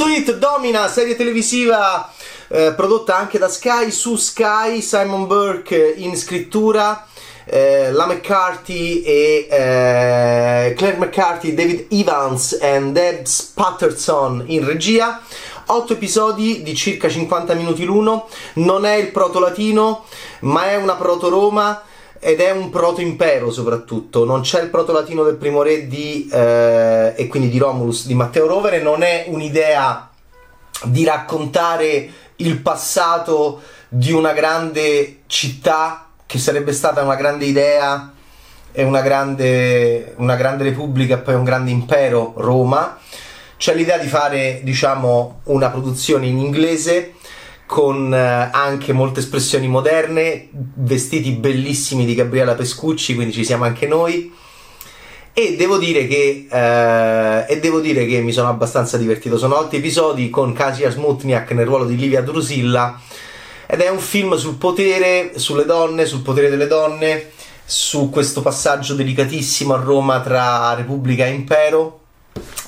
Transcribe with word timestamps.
Punto 0.00 0.16
It 0.16 0.38
domina 0.38 0.88
serie 0.88 1.14
televisiva 1.14 2.10
eh, 2.48 2.72
prodotta 2.72 3.18
anche 3.18 3.36
da 3.36 3.50
Sky 3.50 3.90
su 3.90 4.16
Sky, 4.16 4.80
Simon 4.80 5.26
Burke 5.26 5.92
in 5.94 6.16
scrittura. 6.16 7.06
Eh, 7.44 7.92
la 7.92 8.06
McCarthy 8.06 9.02
e 9.02 9.46
eh, 9.50 10.74
Claire 10.74 10.96
McCarthy, 10.96 11.52
David 11.52 11.88
Evans 11.90 12.56
e 12.58 12.80
Debs 12.80 13.52
Patterson 13.54 14.44
in 14.46 14.64
regia. 14.64 15.20
8 15.66 15.92
episodi 15.92 16.62
di 16.62 16.74
circa 16.74 17.10
50 17.10 17.52
minuti 17.52 17.84
l'uno. 17.84 18.26
Non 18.54 18.86
è 18.86 18.94
il 18.94 19.10
proto 19.10 19.38
latino, 19.38 20.06
ma 20.40 20.70
è 20.70 20.76
una 20.76 20.94
proto 20.94 21.28
Roma 21.28 21.78
ed 22.22 22.40
è 22.40 22.50
un 22.50 22.68
proto-impero 22.68 23.50
soprattutto, 23.50 24.26
non 24.26 24.42
c'è 24.42 24.62
il 24.62 24.68
proto-latino 24.68 25.24
del 25.24 25.36
primo 25.36 25.62
re 25.62 25.86
di, 25.86 26.28
eh, 26.30 27.14
e 27.16 27.26
quindi 27.28 27.48
di 27.48 27.58
Romulus 27.58 28.06
di 28.06 28.14
Matteo 28.14 28.46
Rovere, 28.46 28.82
non 28.82 29.02
è 29.02 29.24
un'idea 29.28 30.10
di 30.84 31.02
raccontare 31.04 32.10
il 32.36 32.58
passato 32.58 33.62
di 33.88 34.12
una 34.12 34.32
grande 34.32 35.22
città 35.26 36.08
che 36.26 36.38
sarebbe 36.38 36.72
stata 36.72 37.02
una 37.02 37.16
grande 37.16 37.46
idea 37.46 38.12
e 38.70 38.84
una 38.84 39.00
grande, 39.00 40.14
una 40.18 40.36
grande 40.36 40.64
repubblica 40.64 41.14
e 41.14 41.18
poi 41.18 41.34
un 41.34 41.44
grande 41.44 41.70
impero, 41.70 42.34
Roma. 42.36 42.98
C'è 43.56 43.74
l'idea 43.74 43.98
di 43.98 44.06
fare, 44.06 44.60
diciamo, 44.62 45.40
una 45.44 45.70
produzione 45.70 46.26
in 46.26 46.38
inglese 46.38 47.14
con 47.70 48.12
eh, 48.12 48.50
anche 48.50 48.92
molte 48.92 49.20
espressioni 49.20 49.68
moderne, 49.68 50.48
vestiti 50.50 51.30
bellissimi 51.30 52.04
di 52.04 52.16
Gabriela 52.16 52.56
Pescucci, 52.56 53.14
quindi 53.14 53.32
ci 53.32 53.44
siamo 53.44 53.62
anche 53.62 53.86
noi. 53.86 54.34
E 55.32 55.54
devo 55.54 55.78
dire 55.78 56.08
che, 56.08 56.48
eh, 56.50 57.44
e 57.48 57.60
devo 57.60 57.78
dire 57.78 58.06
che 58.06 58.22
mi 58.22 58.32
sono 58.32 58.48
abbastanza 58.48 58.96
divertito. 58.96 59.38
Sono 59.38 59.56
otto 59.56 59.76
episodi 59.76 60.30
con 60.30 60.52
Kasia 60.52 60.90
Smutniak 60.90 61.52
nel 61.52 61.64
ruolo 61.64 61.84
di 61.84 61.94
Livia 61.94 62.22
Drusilla. 62.22 63.00
Ed 63.66 63.78
è 63.78 63.88
un 63.88 64.00
film 64.00 64.34
sul 64.34 64.56
potere, 64.56 65.34
sulle 65.36 65.64
donne, 65.64 66.06
sul 66.06 66.22
potere 66.22 66.50
delle 66.50 66.66
donne, 66.66 67.30
su 67.64 68.10
questo 68.10 68.42
passaggio 68.42 68.94
delicatissimo 68.94 69.74
a 69.74 69.78
Roma 69.78 70.20
tra 70.22 70.74
Repubblica 70.74 71.24
e 71.24 71.30
Impero. 71.30 72.00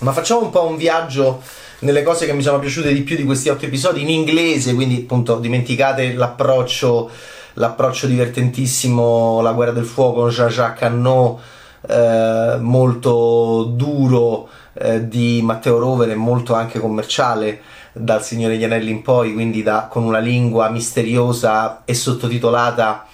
Ma 0.02 0.12
facciamo 0.12 0.42
un 0.42 0.50
po' 0.50 0.62
un 0.62 0.76
viaggio 0.76 1.42
nelle 1.82 2.02
cose 2.02 2.26
che 2.26 2.32
mi 2.32 2.42
sono 2.42 2.58
piaciute 2.58 2.92
di 2.92 3.02
più 3.02 3.16
di 3.16 3.24
questi 3.24 3.48
otto 3.48 3.64
episodi 3.64 4.02
in 4.02 4.08
inglese, 4.08 4.74
quindi 4.74 5.02
appunto 5.02 5.38
dimenticate 5.38 6.14
l'approccio, 6.14 7.10
l'approccio 7.54 8.06
divertentissimo, 8.06 9.40
la 9.40 9.52
guerra 9.52 9.72
del 9.72 9.84
fuoco, 9.84 10.28
Jean-Jacques 10.28 10.82
Annot, 10.82 11.40
eh, 11.88 12.56
molto 12.60 13.72
duro 13.74 14.48
eh, 14.74 15.08
di 15.08 15.40
Matteo 15.42 15.78
Rovere, 15.78 16.14
molto 16.14 16.54
anche 16.54 16.78
commerciale 16.78 17.60
dal 17.92 18.22
Signore 18.24 18.54
degli 18.54 18.64
Anelli 18.64 18.90
in 18.90 19.02
poi, 19.02 19.32
quindi 19.32 19.62
da, 19.62 19.88
con 19.90 20.04
una 20.04 20.18
lingua 20.18 20.70
misteriosa 20.70 21.82
e 21.84 21.94
sottotitolata 21.94 23.06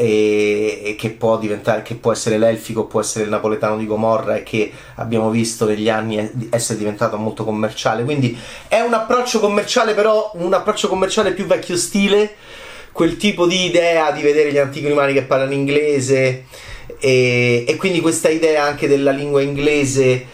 e, 0.00 0.80
e, 0.84 0.94
che 0.94 1.10
può 1.10 1.38
diventare, 1.38 1.82
che 1.82 1.96
può 1.96 2.12
essere 2.12 2.38
l'elfico, 2.38 2.84
può 2.84 3.00
essere 3.00 3.24
il 3.24 3.30
napoletano 3.30 3.76
di 3.76 3.84
Gomorra 3.84 4.36
e 4.36 4.44
che 4.44 4.70
abbiamo 4.94 5.28
visto 5.28 5.66
negli 5.66 5.88
anni 5.88 6.48
essere 6.50 6.78
diventato 6.78 7.16
molto 7.16 7.42
commerciale. 7.42 8.04
Quindi 8.04 8.38
è 8.68 8.78
un 8.78 8.94
approccio 8.94 9.40
commerciale, 9.40 9.94
però 9.94 10.30
un 10.34 10.54
approccio 10.54 10.86
commerciale 10.86 11.32
più 11.32 11.46
vecchio 11.46 11.76
stile, 11.76 12.36
quel 12.92 13.16
tipo 13.16 13.48
di 13.48 13.64
idea 13.64 14.12
di 14.12 14.22
vedere 14.22 14.52
gli 14.52 14.58
antichi 14.58 14.88
umani 14.88 15.14
che 15.14 15.22
parlano 15.22 15.52
inglese 15.52 16.44
e, 17.00 17.64
e 17.66 17.76
quindi 17.76 18.00
questa 18.00 18.28
idea 18.28 18.62
anche 18.62 18.86
della 18.86 19.10
lingua 19.10 19.42
inglese 19.42 20.26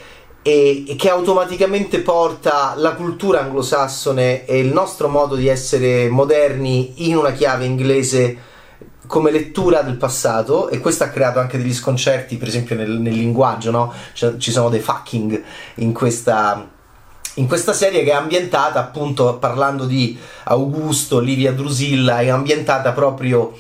e, 0.43 0.95
che 0.99 1.09
automaticamente 1.09 2.01
porta 2.01 2.75
la 2.77 2.93
cultura 2.93 3.41
anglosassone 3.41 4.45
e 4.45 4.59
il 4.59 4.75
nostro 4.75 5.09
modo 5.09 5.37
di 5.37 5.49
essere 5.49 6.11
moderni 6.11 7.09
in 7.09 7.17
una 7.17 7.33
chiave 7.33 7.65
inglese 7.65 8.53
come 9.07 9.31
lettura 9.31 9.83
del 9.83 9.97
passato 9.97 10.69
e 10.69 10.81
questo 10.81 11.05
ha 11.05 11.09
creato 11.09 11.39
anche 11.39 11.59
degli 11.59 11.75
sconcerti 11.75 12.37
per 12.37 12.49
esempio 12.49 12.75
nel, 12.75 12.91
nel 12.91 13.15
linguaggio 13.15 13.71
no? 13.71 13.93
cioè, 14.13 14.37
ci 14.39 14.51
sono 14.51 14.69
dei 14.69 14.81
fucking 14.81 15.43
in 15.77 15.93
questa, 15.93 16.67
in 17.35 17.47
questa 17.47 17.73
serie 17.73 18.03
che 18.03 18.11
è 18.11 18.15
ambientata 18.15 18.79
appunto 18.79 19.37
parlando 19.39 19.85
di 19.85 20.19
Augusto, 20.45 21.21
Livia 21.21 21.53
Drusilla 21.53 22.21
è 22.21 22.29
ambientata 22.29 22.93
proprio 22.93 23.57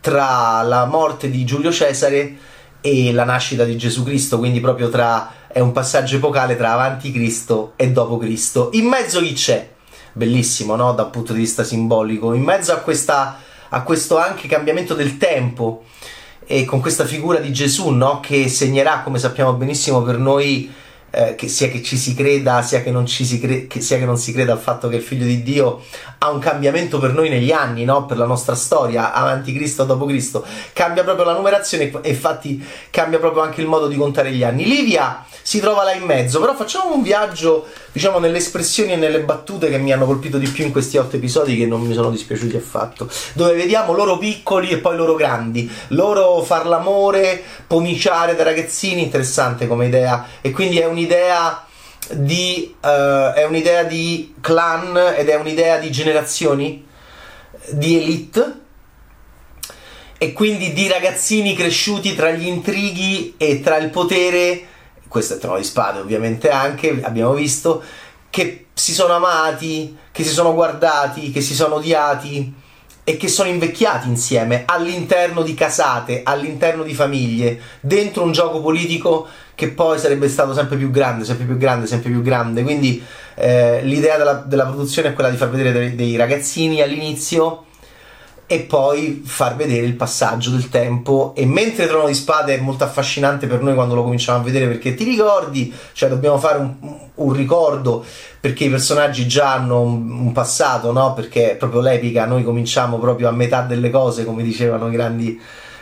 tra 0.00 0.62
la 0.62 0.84
morte 0.86 1.30
di 1.30 1.44
Giulio 1.44 1.70
Cesare 1.70 2.36
e 2.80 3.12
la 3.12 3.24
nascita 3.24 3.64
di 3.64 3.76
Gesù 3.76 4.02
Cristo 4.04 4.38
quindi 4.38 4.60
proprio 4.60 4.88
tra 4.88 5.32
è 5.46 5.60
un 5.60 5.72
passaggio 5.72 6.16
epocale 6.16 6.56
tra 6.56 6.72
avanti 6.72 7.12
Cristo 7.12 7.72
e 7.76 7.90
dopo 7.90 8.18
Cristo 8.18 8.70
in 8.72 8.86
mezzo 8.86 9.20
chi 9.20 9.32
c'è? 9.32 9.68
bellissimo 10.12 10.74
no? 10.74 10.92
da 10.92 11.04
un 11.04 11.10
punto 11.10 11.32
di 11.32 11.40
vista 11.40 11.62
simbolico 11.62 12.32
in 12.32 12.42
mezzo 12.42 12.72
a 12.72 12.78
questa 12.78 13.46
a 13.70 13.82
questo 13.82 14.18
anche 14.18 14.48
cambiamento 14.48 14.94
del 14.94 15.16
tempo 15.16 15.84
e 16.46 16.64
con 16.64 16.80
questa 16.80 17.04
figura 17.04 17.38
di 17.38 17.52
Gesù 17.52 17.90
no? 17.90 18.20
che 18.20 18.48
segnerà, 18.48 19.00
come 19.00 19.18
sappiamo 19.18 19.52
benissimo, 19.52 20.02
per 20.02 20.18
noi 20.18 20.72
eh, 21.10 21.34
che 21.34 21.48
sia 21.48 21.68
che 21.68 21.82
ci 21.82 21.96
si 21.96 22.14
creda, 22.14 22.62
sia 22.62 22.82
che, 22.82 22.90
non 22.90 23.06
ci 23.06 23.24
si 23.24 23.40
cre- 23.40 23.66
che 23.66 23.80
sia 23.80 23.98
che 23.98 24.04
non 24.04 24.18
si 24.18 24.32
creda 24.32 24.52
al 24.52 24.58
fatto 24.58 24.88
che 24.88 24.96
il 24.96 25.02
figlio 25.02 25.24
di 25.24 25.42
Dio 25.42 25.82
ha 26.18 26.30
un 26.30 26.38
cambiamento 26.38 26.98
per 26.98 27.12
noi 27.12 27.28
negli 27.28 27.52
anni, 27.52 27.84
no? 27.84 28.06
per 28.06 28.16
la 28.18 28.26
nostra 28.26 28.54
storia, 28.54 29.12
avanti 29.12 29.52
Cristo, 29.52 29.84
dopo 29.84 30.04
Cristo, 30.04 30.44
cambia 30.72 31.04
proprio 31.04 31.24
la 31.24 31.34
numerazione 31.34 31.90
e 32.02 32.08
infatti 32.10 32.64
cambia 32.90 33.18
proprio 33.18 33.42
anche 33.42 33.60
il 33.60 33.66
modo 33.66 33.86
di 33.86 33.96
contare 33.96 34.32
gli 34.32 34.42
anni. 34.42 34.64
Livia 34.64 35.24
si 35.48 35.60
trova 35.60 35.82
là 35.82 35.94
in 35.94 36.02
mezzo, 36.02 36.40
però 36.40 36.54
facciamo 36.54 36.92
un 36.92 37.00
viaggio, 37.00 37.64
diciamo, 37.90 38.18
nelle 38.18 38.36
espressioni 38.36 38.92
e 38.92 38.96
nelle 38.96 39.20
battute 39.20 39.70
che 39.70 39.78
mi 39.78 39.94
hanno 39.94 40.04
colpito 40.04 40.36
di 40.36 40.46
più 40.46 40.66
in 40.66 40.72
questi 40.72 40.98
otto 40.98 41.16
episodi 41.16 41.56
che 41.56 41.64
non 41.64 41.80
mi 41.80 41.94
sono 41.94 42.10
dispiaciuti 42.10 42.54
affatto, 42.54 43.08
dove 43.32 43.54
vediamo 43.54 43.94
loro 43.94 44.18
piccoli 44.18 44.68
e 44.68 44.76
poi 44.76 44.96
loro 44.96 45.14
grandi, 45.14 45.70
loro 45.88 46.42
far 46.42 46.66
l'amore, 46.66 47.42
pomiciare 47.66 48.36
da 48.36 48.42
ragazzini, 48.42 49.02
interessante 49.02 49.66
come 49.66 49.86
idea, 49.86 50.26
e 50.42 50.50
quindi 50.50 50.80
è 50.80 50.84
un'idea 50.98 51.64
di, 52.10 52.74
uh, 52.80 53.32
è 53.32 53.44
un'idea 53.44 53.84
di 53.84 54.34
clan 54.40 55.14
ed 55.16 55.28
è 55.28 55.36
un'idea 55.36 55.78
di 55.78 55.90
generazioni, 55.92 56.86
di 57.70 57.96
elite, 57.96 58.60
e 60.18 60.32
quindi 60.32 60.72
di 60.72 60.88
ragazzini 60.88 61.54
cresciuti 61.54 62.16
tra 62.16 62.32
gli 62.32 62.46
intrighi 62.46 63.34
e 63.36 63.60
tra 63.60 63.76
il 63.76 63.90
potere 63.90 64.66
questo 65.06 65.34
è 65.34 65.38
Trono 65.38 65.56
di 65.56 65.64
Spade 65.64 66.00
ovviamente 66.00 66.50
anche, 66.50 67.00
abbiamo 67.02 67.32
visto, 67.32 67.82
che 68.28 68.66
si 68.74 68.92
sono 68.92 69.14
amati, 69.14 69.96
che 70.12 70.22
si 70.22 70.30
sono 70.30 70.52
guardati, 70.52 71.30
che 71.30 71.40
si 71.40 71.54
sono 71.54 71.76
odiati 71.76 72.52
e 73.08 73.16
che 73.16 73.28
sono 73.28 73.48
invecchiati 73.48 74.06
insieme 74.06 74.64
all'interno 74.66 75.40
di 75.40 75.54
casate, 75.54 76.20
all'interno 76.24 76.82
di 76.82 76.92
famiglie, 76.92 77.58
dentro 77.80 78.22
un 78.22 78.32
gioco 78.32 78.60
politico 78.60 79.26
che 79.54 79.68
poi 79.68 79.98
sarebbe 79.98 80.28
stato 80.28 80.52
sempre 80.52 80.76
più 80.76 80.90
grande, 80.90 81.24
sempre 81.24 81.46
più 81.46 81.56
grande, 81.56 81.86
sempre 81.86 82.10
più 82.10 82.20
grande. 82.20 82.62
Quindi 82.62 83.02
eh, 83.34 83.80
l'idea 83.82 84.18
della, 84.18 84.34
della, 84.34 84.66
produzione 84.66 85.08
è 85.08 85.12
quella 85.14 85.30
di 85.30 85.38
far 85.38 85.48
vedere 85.48 85.72
dei, 85.72 85.94
dei 85.94 86.16
ragazzini 86.16 86.82
all'inizio 86.82 87.64
e 88.50 88.60
poi 88.60 89.20
far 89.26 89.56
vedere 89.56 89.84
il 89.84 89.92
passaggio 89.92 90.48
del 90.48 90.70
tempo 90.70 91.34
e 91.36 91.44
mentre 91.44 91.86
Trono 91.86 92.06
di 92.06 92.14
Spade 92.14 92.56
è 92.56 92.60
molto 92.60 92.82
affascinante 92.82 93.46
per 93.46 93.60
noi 93.60 93.74
quando 93.74 93.94
lo 93.94 94.02
cominciamo 94.02 94.38
a 94.38 94.42
vedere 94.42 94.66
perché 94.66 94.94
ti 94.94 95.04
ricordi, 95.04 95.70
cioè 95.92 96.08
dobbiamo 96.08 96.38
fare 96.38 96.56
un, 96.56 96.74
un 97.16 97.32
ricordo 97.34 98.02
perché 98.40 98.64
i 98.64 98.70
personaggi 98.70 99.28
già 99.28 99.52
hanno 99.52 99.82
un, 99.82 100.10
un, 100.10 100.32
passato, 100.32 100.92
no? 100.92 101.12
Perché 101.12 101.56
proprio 101.58 101.82
l'epica, 101.82 102.24
noi 102.24 102.42
cominciamo 102.42 102.98
proprio 102.98 103.28
a 103.28 103.32
metà 103.32 103.60
delle 103.60 103.90
cose 103.90 104.24
come 104.24 104.42
dicevano 104.42 104.88
i 104.88 104.92
grandi, 104.92 105.38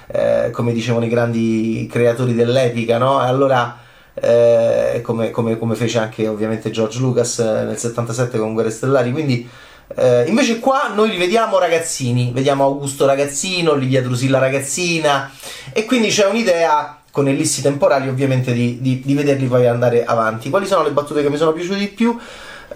eh, 0.08 0.50
come 0.50 0.72
dicevano 0.72 1.04
i 1.04 1.08
grandi 1.08 1.88
creatori 1.88 2.34
dell'epica, 2.34 2.98
no? 2.98 3.22
E 3.22 3.28
allora... 3.28 3.78
Eh, 4.18 5.02
come, 5.02 5.30
come, 5.30 5.58
come, 5.58 5.74
fece 5.74 5.98
anche 5.98 6.26
ovviamente 6.26 6.70
George 6.70 7.00
Lucas 7.00 7.38
eh, 7.38 7.64
nel 7.64 7.76
77 7.76 8.38
con 8.38 8.54
Guerre 8.54 8.70
Stellari 8.70 9.12
quindi 9.12 9.46
eh, 9.94 10.24
invece 10.26 10.58
qua 10.58 10.90
noi 10.92 11.10
li 11.10 11.16
vediamo 11.16 11.58
ragazzini, 11.58 12.32
vediamo 12.32 12.64
Augusto 12.64 13.06
ragazzino, 13.06 13.74
Livia 13.74 14.02
Drusilla 14.02 14.38
ragazzina 14.38 15.30
e 15.72 15.84
quindi 15.84 16.08
c'è 16.08 16.26
un'idea 16.26 17.02
con 17.10 17.28
ellissi 17.28 17.62
temporali 17.62 18.08
ovviamente 18.08 18.52
di, 18.52 18.80
di, 18.80 19.00
di, 19.04 19.14
vederli 19.14 19.46
poi 19.46 19.66
andare 19.66 20.04
avanti. 20.04 20.50
Quali 20.50 20.66
sono 20.66 20.82
le 20.82 20.90
battute 20.90 21.22
che 21.22 21.30
mi 21.30 21.36
sono 21.36 21.52
piaciute 21.52 21.78
di 21.78 21.88
più? 21.88 22.18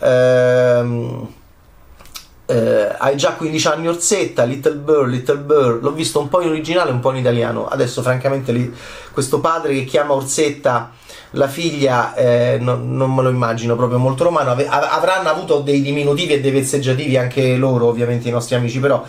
Ehm, 0.01 1.29
eh, 2.47 2.95
hai 2.99 3.17
già 3.17 3.33
15 3.33 3.67
anni 3.69 3.89
Orsetta, 3.89 4.45
Little 4.45 4.77
Bird, 4.77 5.09
Little 5.09 5.39
Bird, 5.39 5.83
l'ho 5.83 5.93
visto 5.93 6.21
un 6.21 6.29
po' 6.29 6.41
in 6.41 6.49
originale 6.49 6.91
un 6.91 7.01
po' 7.01 7.11
in 7.11 7.19
italiano. 7.19 7.67
Adesso 7.67 8.03
francamente 8.03 8.53
li, 8.53 8.73
questo 9.12 9.41
padre 9.41 9.75
che 9.75 9.85
chiama 9.85 10.15
Orsetta 10.15 10.93
la 11.32 11.49
figlia 11.49 12.15
eh, 12.15 12.59
non, 12.61 12.97
non, 12.97 13.15
me 13.15 13.23
lo 13.23 13.31
immagino 13.31 13.77
proprio 13.77 13.99
molto 13.99 14.25
romano, 14.25 14.50
Ave, 14.50 14.67
avranno 14.67 15.29
avuto 15.29 15.61
dei 15.61 15.81
diminutivi 15.81 16.35
e 16.35 16.41
dei 16.41 16.50
vezzeggiativi 16.50 17.17
anche 17.17 17.56
loro, 17.56 17.87
ovviamente 17.87 18.29
i 18.29 18.32
nostri 18.32 18.56
amici, 18.56 18.81
però 18.81 19.05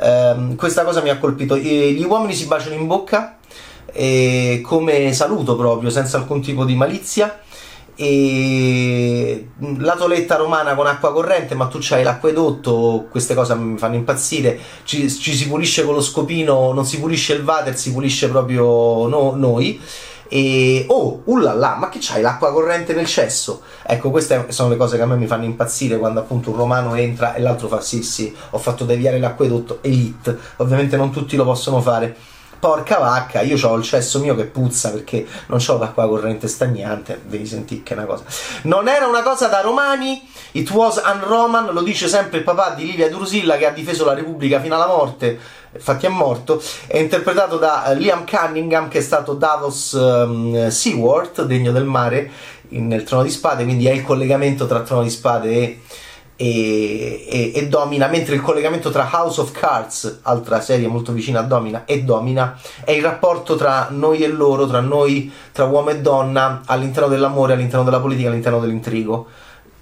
ehm, 0.00 0.56
questa 0.56 0.84
cosa 0.84 1.02
mi 1.02 1.10
ha 1.10 1.18
colpito. 1.18 1.54
E 1.54 1.92
gli 1.92 2.04
uomini 2.04 2.34
si 2.34 2.46
baciano 2.46 2.74
in 2.74 2.86
bocca 2.86 3.36
come 4.62 5.12
saluto 5.12 5.56
proprio, 5.56 5.90
senza 5.90 6.18
alcun 6.18 6.40
tipo 6.40 6.64
di 6.64 6.74
malizia. 6.74 7.40
e 8.00 9.48
la 9.78 9.96
toletta 9.96 10.36
romana 10.36 10.76
con 10.76 10.86
acqua 10.86 11.12
corrente, 11.12 11.56
ma 11.56 11.66
tu 11.66 11.78
c'hai 11.80 12.04
l'acquedotto, 12.04 13.06
queste 13.10 13.34
cose 13.34 13.56
mi 13.56 13.76
fanno 13.76 13.96
impazzire. 13.96 14.56
Ci, 14.84 15.10
ci 15.10 15.34
si 15.34 15.48
pulisce 15.48 15.84
con 15.84 15.94
lo 15.94 16.00
scopino, 16.00 16.72
non 16.72 16.84
si 16.84 17.00
pulisce 17.00 17.34
il 17.34 17.42
water, 17.42 17.76
si 17.76 17.92
pulisce 17.92 18.28
proprio 18.28 19.08
no, 19.08 19.34
noi. 19.34 19.80
E 20.28 20.84
oh, 20.88 21.22
ullala, 21.24 21.76
ma 21.76 21.88
che 21.88 21.98
c'hai 22.00 22.20
l'acqua 22.20 22.52
corrente 22.52 22.92
nel 22.92 23.06
cesso? 23.06 23.62
Ecco, 23.82 24.10
queste 24.10 24.46
sono 24.48 24.68
le 24.68 24.76
cose 24.76 24.96
che 24.96 25.02
a 25.02 25.06
me 25.06 25.16
mi 25.16 25.26
fanno 25.26 25.44
impazzire 25.44 25.98
quando 25.98 26.20
appunto 26.20 26.50
un 26.50 26.56
romano 26.56 26.94
entra 26.94 27.34
e 27.34 27.40
l'altro 27.40 27.68
fa 27.68 27.80
sì, 27.80 28.02
sì, 28.02 28.34
ho 28.50 28.58
fatto 28.58 28.84
deviare 28.84 29.18
l'acquedotto 29.18 29.78
elite. 29.82 30.38
Ovviamente 30.56 30.96
non 30.96 31.10
tutti 31.10 31.36
lo 31.36 31.44
possono 31.44 31.80
fare 31.80 32.16
porca 32.58 32.98
vacca, 32.98 33.40
io 33.40 33.56
ho 33.68 33.76
il 33.76 33.84
cesso 33.84 34.18
mio 34.18 34.34
che 34.34 34.44
puzza 34.44 34.90
perché 34.90 35.26
non 35.46 35.60
ho 35.66 35.78
l'acqua 35.78 36.08
corrente 36.08 36.48
stagnante, 36.48 37.22
devi 37.24 37.46
sentire 37.46 37.82
che 37.82 37.94
è 37.94 37.96
una 37.96 38.06
cosa. 38.06 38.24
Non 38.62 38.88
era 38.88 39.06
una 39.06 39.22
cosa 39.22 39.46
da 39.46 39.60
romani, 39.60 40.28
it 40.52 40.68
was 40.70 41.00
un 41.04 41.24
Roman, 41.24 41.72
lo 41.72 41.82
dice 41.82 42.08
sempre 42.08 42.38
il 42.38 42.44
papà 42.44 42.70
di 42.70 42.84
Livia 42.84 43.08
Drusilla 43.08 43.56
che 43.56 43.66
ha 43.66 43.70
difeso 43.70 44.04
la 44.04 44.14
Repubblica 44.14 44.60
fino 44.60 44.74
alla 44.74 44.86
morte, 44.86 45.38
infatti 45.72 46.06
è 46.06 46.08
morto, 46.08 46.62
è 46.86 46.98
interpretato 46.98 47.56
da 47.56 47.92
Liam 47.96 48.24
Cunningham 48.26 48.88
che 48.88 48.98
è 48.98 49.02
stato 49.02 49.34
Davos 49.34 49.92
um, 49.92 50.68
Seaworth, 50.68 51.44
degno 51.44 51.72
del 51.72 51.84
mare, 51.84 52.30
nel 52.70 53.04
Trono 53.04 53.22
di 53.22 53.30
Spade, 53.30 53.64
quindi 53.64 53.86
è 53.86 53.92
il 53.92 54.02
collegamento 54.02 54.66
tra 54.66 54.82
Trono 54.82 55.02
di 55.02 55.10
Spade 55.10 55.50
e 55.50 55.80
e, 56.40 57.24
e, 57.28 57.52
e, 57.52 57.66
Domina, 57.66 58.06
mentre 58.06 58.36
il 58.36 58.40
collegamento 58.40 58.90
tra 58.90 59.08
House 59.12 59.40
of 59.40 59.50
Cards, 59.50 60.20
altra 60.22 60.60
serie 60.60 60.86
molto 60.86 61.10
vicina 61.10 61.40
a 61.40 61.42
Domina, 61.42 61.84
e 61.84 62.04
Domina 62.04 62.56
è 62.84 62.92
il 62.92 63.02
rapporto 63.02 63.56
tra 63.56 63.88
noi 63.90 64.22
e 64.22 64.28
loro, 64.28 64.68
tra 64.68 64.78
noi, 64.78 65.32
tra 65.50 65.64
uomo 65.64 65.90
e 65.90 66.00
donna, 66.00 66.60
all'interno 66.66 67.08
dell'amore, 67.08 67.54
all'interno 67.54 67.84
della 67.84 67.98
politica, 67.98 68.28
all'interno 68.28 68.60
dell'intrigo. 68.60 69.26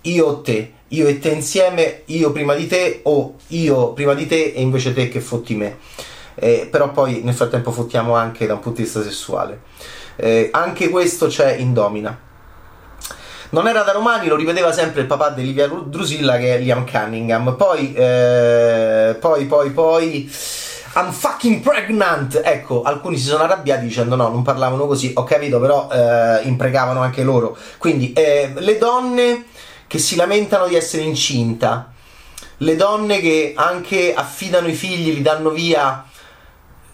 Io 0.02 0.26
o 0.26 0.40
te, 0.40 0.72
io 0.88 1.06
e 1.06 1.18
te 1.18 1.30
insieme, 1.30 2.02
io 2.06 2.32
prima 2.32 2.54
di 2.54 2.66
te 2.66 3.00
o 3.04 3.34
io 3.48 3.92
prima 3.92 4.14
di 4.14 4.26
te 4.26 4.52
e 4.54 4.60
invece 4.60 4.92
te 4.92 5.08
che 5.08 5.20
fotti 5.20 5.54
me. 5.54 5.78
Eh, 6.34 6.68
però 6.70 6.90
poi 6.90 7.22
nel 7.22 7.34
frattempo 7.34 7.70
fottiamo 7.72 8.14
anche 8.14 8.46
da 8.46 8.54
un 8.54 8.60
punto 8.60 8.78
di 8.78 8.84
vista 8.84 9.02
sessuale. 9.02 9.60
Eh, 10.16 10.48
anche 10.52 10.88
questo 10.88 11.26
c'è 11.26 11.54
in 11.54 11.72
Domina 11.72 12.24
non 13.50 13.68
era 13.68 13.82
da 13.82 13.92
Romani, 13.92 14.28
lo 14.28 14.36
ripeteva 14.36 14.72
sempre 14.72 15.02
il 15.02 15.06
papà 15.06 15.30
di 15.30 15.42
Livia 15.42 15.68
Drusilla 15.68 16.36
che 16.36 16.56
è 16.56 16.58
Liam 16.58 16.88
Cunningham. 16.88 17.54
Poi, 17.56 17.92
eh, 17.94 19.16
poi, 19.20 19.46
poi, 19.46 19.70
poi. 19.70 20.30
I'm 20.96 21.12
fucking 21.12 21.60
pregnant! 21.60 22.40
Ecco, 22.42 22.82
alcuni 22.82 23.18
si 23.18 23.26
sono 23.26 23.44
arrabbiati 23.44 23.84
dicendo 23.84 24.16
no, 24.16 24.28
non 24.28 24.42
parlavano 24.42 24.86
così, 24.86 25.12
ho 25.14 25.24
capito, 25.24 25.60
però 25.60 25.88
eh, 25.92 26.40
imprecavano 26.44 27.00
anche 27.00 27.22
loro. 27.22 27.56
Quindi, 27.76 28.12
eh, 28.14 28.52
le 28.56 28.78
donne 28.78 29.44
che 29.86 29.98
si 29.98 30.16
lamentano 30.16 30.66
di 30.66 30.74
essere 30.74 31.02
incinta, 31.02 31.92
le 32.58 32.76
donne 32.76 33.20
che 33.20 33.52
anche 33.54 34.14
affidano 34.14 34.68
i 34.68 34.74
figli, 34.74 35.12
li 35.12 35.22
danno 35.22 35.50
via, 35.50 36.04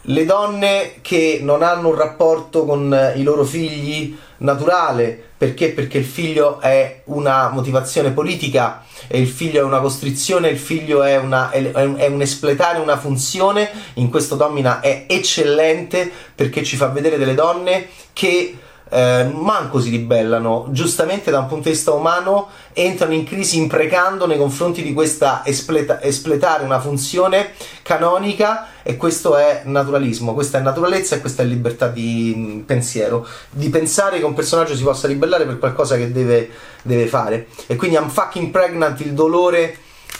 le 0.06 0.24
donne 0.24 0.94
che 1.00 1.38
non 1.42 1.62
hanno 1.62 1.88
un 1.88 1.94
rapporto 1.94 2.64
con 2.64 3.12
i 3.14 3.22
loro 3.22 3.44
figli 3.44 4.16
naturale, 4.38 5.30
perché? 5.36 5.70
Perché 5.70 5.98
il 5.98 6.04
figlio 6.04 6.60
è 6.60 7.02
una 7.04 7.48
motivazione 7.50 8.10
politica, 8.10 8.84
e 9.06 9.20
il 9.20 9.28
figlio 9.28 9.60
è 9.60 9.64
una 9.64 9.80
costrizione, 9.80 10.48
il 10.48 10.58
figlio 10.58 11.02
è, 11.02 11.16
una, 11.16 11.50
è, 11.50 11.70
è 11.70 12.06
un 12.06 12.20
espletare 12.20 12.78
una 12.78 12.98
funzione, 12.98 13.70
in 13.94 14.10
questo 14.10 14.34
Domina 14.34 14.80
è 14.80 15.04
eccellente 15.08 16.10
perché 16.34 16.64
ci 16.64 16.76
fa 16.76 16.88
vedere 16.88 17.18
delle 17.18 17.34
donne 17.34 17.88
che 18.12 18.56
eh, 18.92 19.24
manco 19.32 19.80
si 19.80 19.88
ribellano, 19.88 20.66
giustamente 20.68 21.30
da 21.30 21.38
un 21.38 21.46
punto 21.46 21.64
di 21.64 21.74
vista 21.74 21.92
umano 21.92 22.48
entrano 22.74 23.14
in 23.14 23.24
crisi 23.24 23.56
imprecando 23.56 24.26
nei 24.26 24.36
confronti 24.36 24.82
di 24.82 24.92
questa 24.92 25.40
espleta- 25.46 26.02
espletare 26.02 26.62
una 26.64 26.78
funzione 26.78 27.52
canonica 27.80 28.68
e 28.82 28.98
questo 28.98 29.36
è 29.38 29.62
naturalismo, 29.64 30.34
questa 30.34 30.58
è 30.58 30.60
naturalezza 30.60 31.16
e 31.16 31.20
questa 31.20 31.42
è 31.42 31.46
libertà 31.46 31.88
di 31.88 32.34
mm, 32.36 32.60
pensiero, 32.60 33.26
di 33.48 33.70
pensare 33.70 34.18
che 34.18 34.24
un 34.26 34.34
personaggio 34.34 34.76
si 34.76 34.82
possa 34.82 35.06
ribellare 35.06 35.46
per 35.46 35.58
qualcosa 35.58 35.96
che 35.96 36.12
deve, 36.12 36.50
deve 36.82 37.06
fare. 37.06 37.46
E 37.66 37.76
quindi 37.76 37.96
I'm 37.96 38.10
fucking 38.10 38.50
pregnant 38.50 39.00
il 39.00 39.14
dolore 39.14 39.74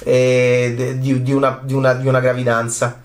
eh, 0.05 0.97
di, 0.99 1.23
di, 1.23 1.33
una, 1.33 1.61
di, 1.63 1.75
una, 1.75 1.93
di 1.93 2.07
una 2.07 2.21
gravidanza, 2.21 3.03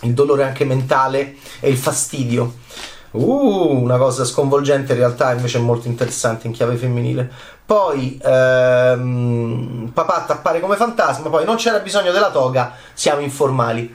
il 0.00 0.12
dolore 0.12 0.42
anche 0.42 0.66
mentale 0.66 1.36
e 1.60 1.70
il 1.70 1.78
fastidio 1.78 2.64
Uh, 3.12 3.82
una 3.82 3.96
cosa 3.96 4.24
sconvolgente 4.24 4.92
in 4.92 4.98
realtà 4.98 5.32
invece 5.32 5.58
molto 5.58 5.88
interessante 5.88 6.46
in 6.46 6.52
chiave 6.52 6.76
femminile. 6.76 7.30
Poi 7.64 8.20
ehm, 8.22 9.90
papà 9.92 10.26
appare 10.28 10.60
come 10.60 10.76
fantasma, 10.76 11.28
poi 11.28 11.44
non 11.44 11.56
c'era 11.56 11.80
bisogno 11.80 12.12
della 12.12 12.30
toga, 12.30 12.72
siamo 12.94 13.20
informali. 13.20 13.92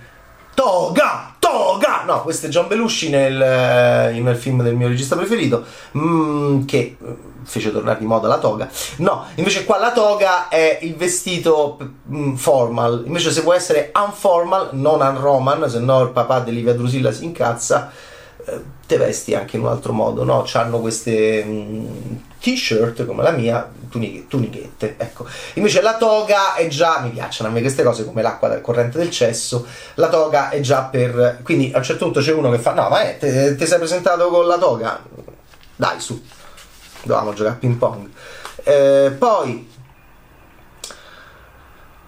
Toga! 0.54 1.36
Toga! 1.40 2.04
No, 2.06 2.22
questo 2.22 2.48
è 2.48 2.50
John 2.50 2.68
Belushi 2.68 3.10
nel, 3.10 3.42
eh, 3.42 4.19
nel 4.19 4.36
film 4.36 4.62
del 4.62 4.75
mio 4.75 4.90
regista 4.90 5.16
preferito, 5.16 5.63
mm, 5.98 6.66
che 6.66 6.98
eh, 7.02 7.16
fece 7.44 7.72
tornare 7.72 8.00
di 8.00 8.06
moda 8.06 8.28
la 8.28 8.38
toga. 8.40 8.69
No, 8.98 9.25
invece 9.36 9.63
qua 9.63 9.78
la 9.78 9.92
toga 9.92 10.50
è 10.50 10.80
il 10.81 10.96
vestito 10.96 11.78
mm, 12.13 12.36
formal. 12.36 13.04
Invece 13.06 13.31
se 13.31 13.42
può 13.42 13.54
essere 13.54 13.92
unformal, 13.96 14.69
non 14.74 15.00
unroman, 15.00 15.69
se 15.69 15.80
no 15.80 16.02
il 16.02 16.10
papà 16.10 16.42
di 16.42 16.52
Livia 16.52 16.74
Drusilla 16.74 17.12
si 17.12 17.24
incazza 17.24 17.92
eh, 18.46 18.62
te 18.91 18.97
vesti 18.97 19.33
anche 19.33 19.55
in 19.55 19.63
un 19.63 19.69
altro 19.69 19.93
modo, 19.93 20.25
no? 20.25 20.45
Hanno 20.51 20.81
queste 20.81 21.45
mh, 21.45 21.51
mm, 21.51 22.15
t-shirt 22.41 23.05
come 23.05 23.23
la 23.23 23.31
mia, 23.31 23.71
tuniche, 23.89 24.27
tunichette, 24.27 24.95
ecco. 24.97 25.25
Invece 25.53 25.81
la 25.81 25.95
toga 25.95 26.55
è 26.55 26.67
già, 26.67 26.99
mi 26.99 27.11
piacciono 27.11 27.49
a 27.49 27.53
me 27.53 27.61
queste 27.61 27.83
cose 27.83 28.03
come 28.03 28.21
l'acqua 28.21 28.49
dal 28.49 28.59
corrente 28.59 28.97
del 28.97 29.09
cesso, 29.09 29.65
la 29.93 30.09
toga 30.09 30.49
è 30.49 30.59
già 30.59 30.81
per, 30.83 31.39
quindi 31.41 31.71
a 31.73 31.77
un 31.77 31.83
certo 31.83 32.03
punto 32.03 32.19
c'è 32.19 32.33
uno 32.33 32.51
che 32.51 32.57
fa, 32.57 32.73
no 32.73 32.89
ma 32.89 32.99
te, 33.17 33.55
te 33.55 33.65
sei 33.65 33.77
presentato 33.77 34.27
con 34.27 34.45
la 34.45 34.57
toga? 34.57 35.01
Dai 35.77 35.99
su, 36.01 36.21
dovevamo 37.03 37.31
giocare 37.31 37.55
a 37.55 37.59
ping 37.59 37.77
pong. 37.77 38.09
Eh, 38.63 39.15
poi 39.17 39.70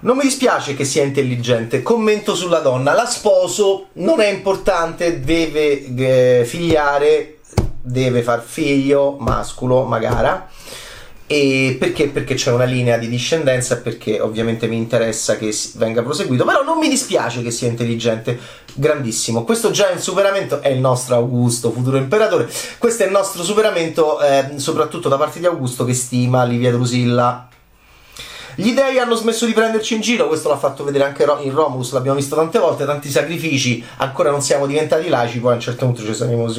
non 0.03 0.17
mi 0.17 0.23
dispiace 0.23 0.75
che 0.75 0.83
sia 0.83 1.03
intelligente, 1.03 1.81
commento 1.81 2.35
sulla 2.35 2.59
donna, 2.59 2.93
la 2.93 3.05
sposo, 3.05 3.87
non 3.93 4.19
è 4.19 4.27
importante, 4.27 5.21
deve 5.21 5.85
eh, 5.95 6.45
figliare, 6.45 7.39
deve 7.81 8.21
far 8.21 8.43
figlio, 8.43 9.17
masculo, 9.19 9.83
magara. 9.83 10.49
E 11.25 11.77
perché? 11.79 12.09
Perché 12.09 12.35
c'è 12.35 12.51
una 12.51 12.65
linea 12.65 12.97
di 12.97 13.07
discendenza 13.07 13.77
perché 13.77 14.19
ovviamente 14.19 14.67
mi 14.67 14.75
interessa 14.75 15.37
che 15.37 15.55
venga 15.75 16.03
proseguito, 16.03 16.43
però 16.43 16.63
non 16.63 16.79
mi 16.79 16.89
dispiace 16.89 17.41
che 17.41 17.49
sia 17.49 17.69
intelligente, 17.69 18.37
grandissimo. 18.73 19.45
Questo 19.45 19.71
già 19.71 19.89
è 19.89 19.93
un 19.93 19.99
superamento, 19.99 20.61
è 20.61 20.67
il 20.67 20.79
nostro 20.79 21.15
Augusto, 21.15 21.71
futuro 21.71 21.95
imperatore. 21.95 22.49
Questo 22.77 23.03
è 23.03 23.05
il 23.05 23.11
nostro 23.13 23.41
superamento, 23.41 24.21
eh, 24.21 24.51
soprattutto 24.57 25.07
da 25.07 25.15
parte 25.15 25.39
di 25.39 25.45
Augusto 25.45 25.85
che 25.85 25.93
stima 25.93 26.43
Livia 26.43 26.71
Drusilla 26.71 27.47
gli 28.55 28.73
dei 28.73 28.99
hanno 28.99 29.15
smesso 29.15 29.45
di 29.45 29.53
prenderci 29.53 29.95
in 29.95 30.01
giro, 30.01 30.27
questo 30.27 30.49
l'ha 30.49 30.57
fatto 30.57 30.83
vedere 30.83 31.05
anche 31.05 31.23
in 31.23 31.53
Romulus, 31.53 31.91
l'abbiamo 31.91 32.17
visto 32.17 32.35
tante 32.35 32.59
volte, 32.59 32.85
tanti 32.85 33.09
sacrifici, 33.09 33.83
ancora 33.97 34.29
non 34.29 34.41
siamo 34.41 34.67
diventati 34.67 35.09
laici, 35.09 35.39
poi 35.39 35.53
a 35.53 35.55
un 35.55 35.61
certo 35.61 35.85
punto 35.85 36.03
ci, 36.03 36.13
saremo, 36.13 36.51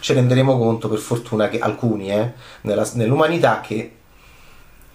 ci 0.00 0.12
renderemo 0.12 0.56
conto, 0.56 0.88
per 0.88 0.98
fortuna, 0.98 1.48
che 1.48 1.58
alcuni, 1.58 2.10
eh, 2.10 2.32
nella, 2.62 2.88
nell'umanità, 2.94 3.60
che 3.60 3.90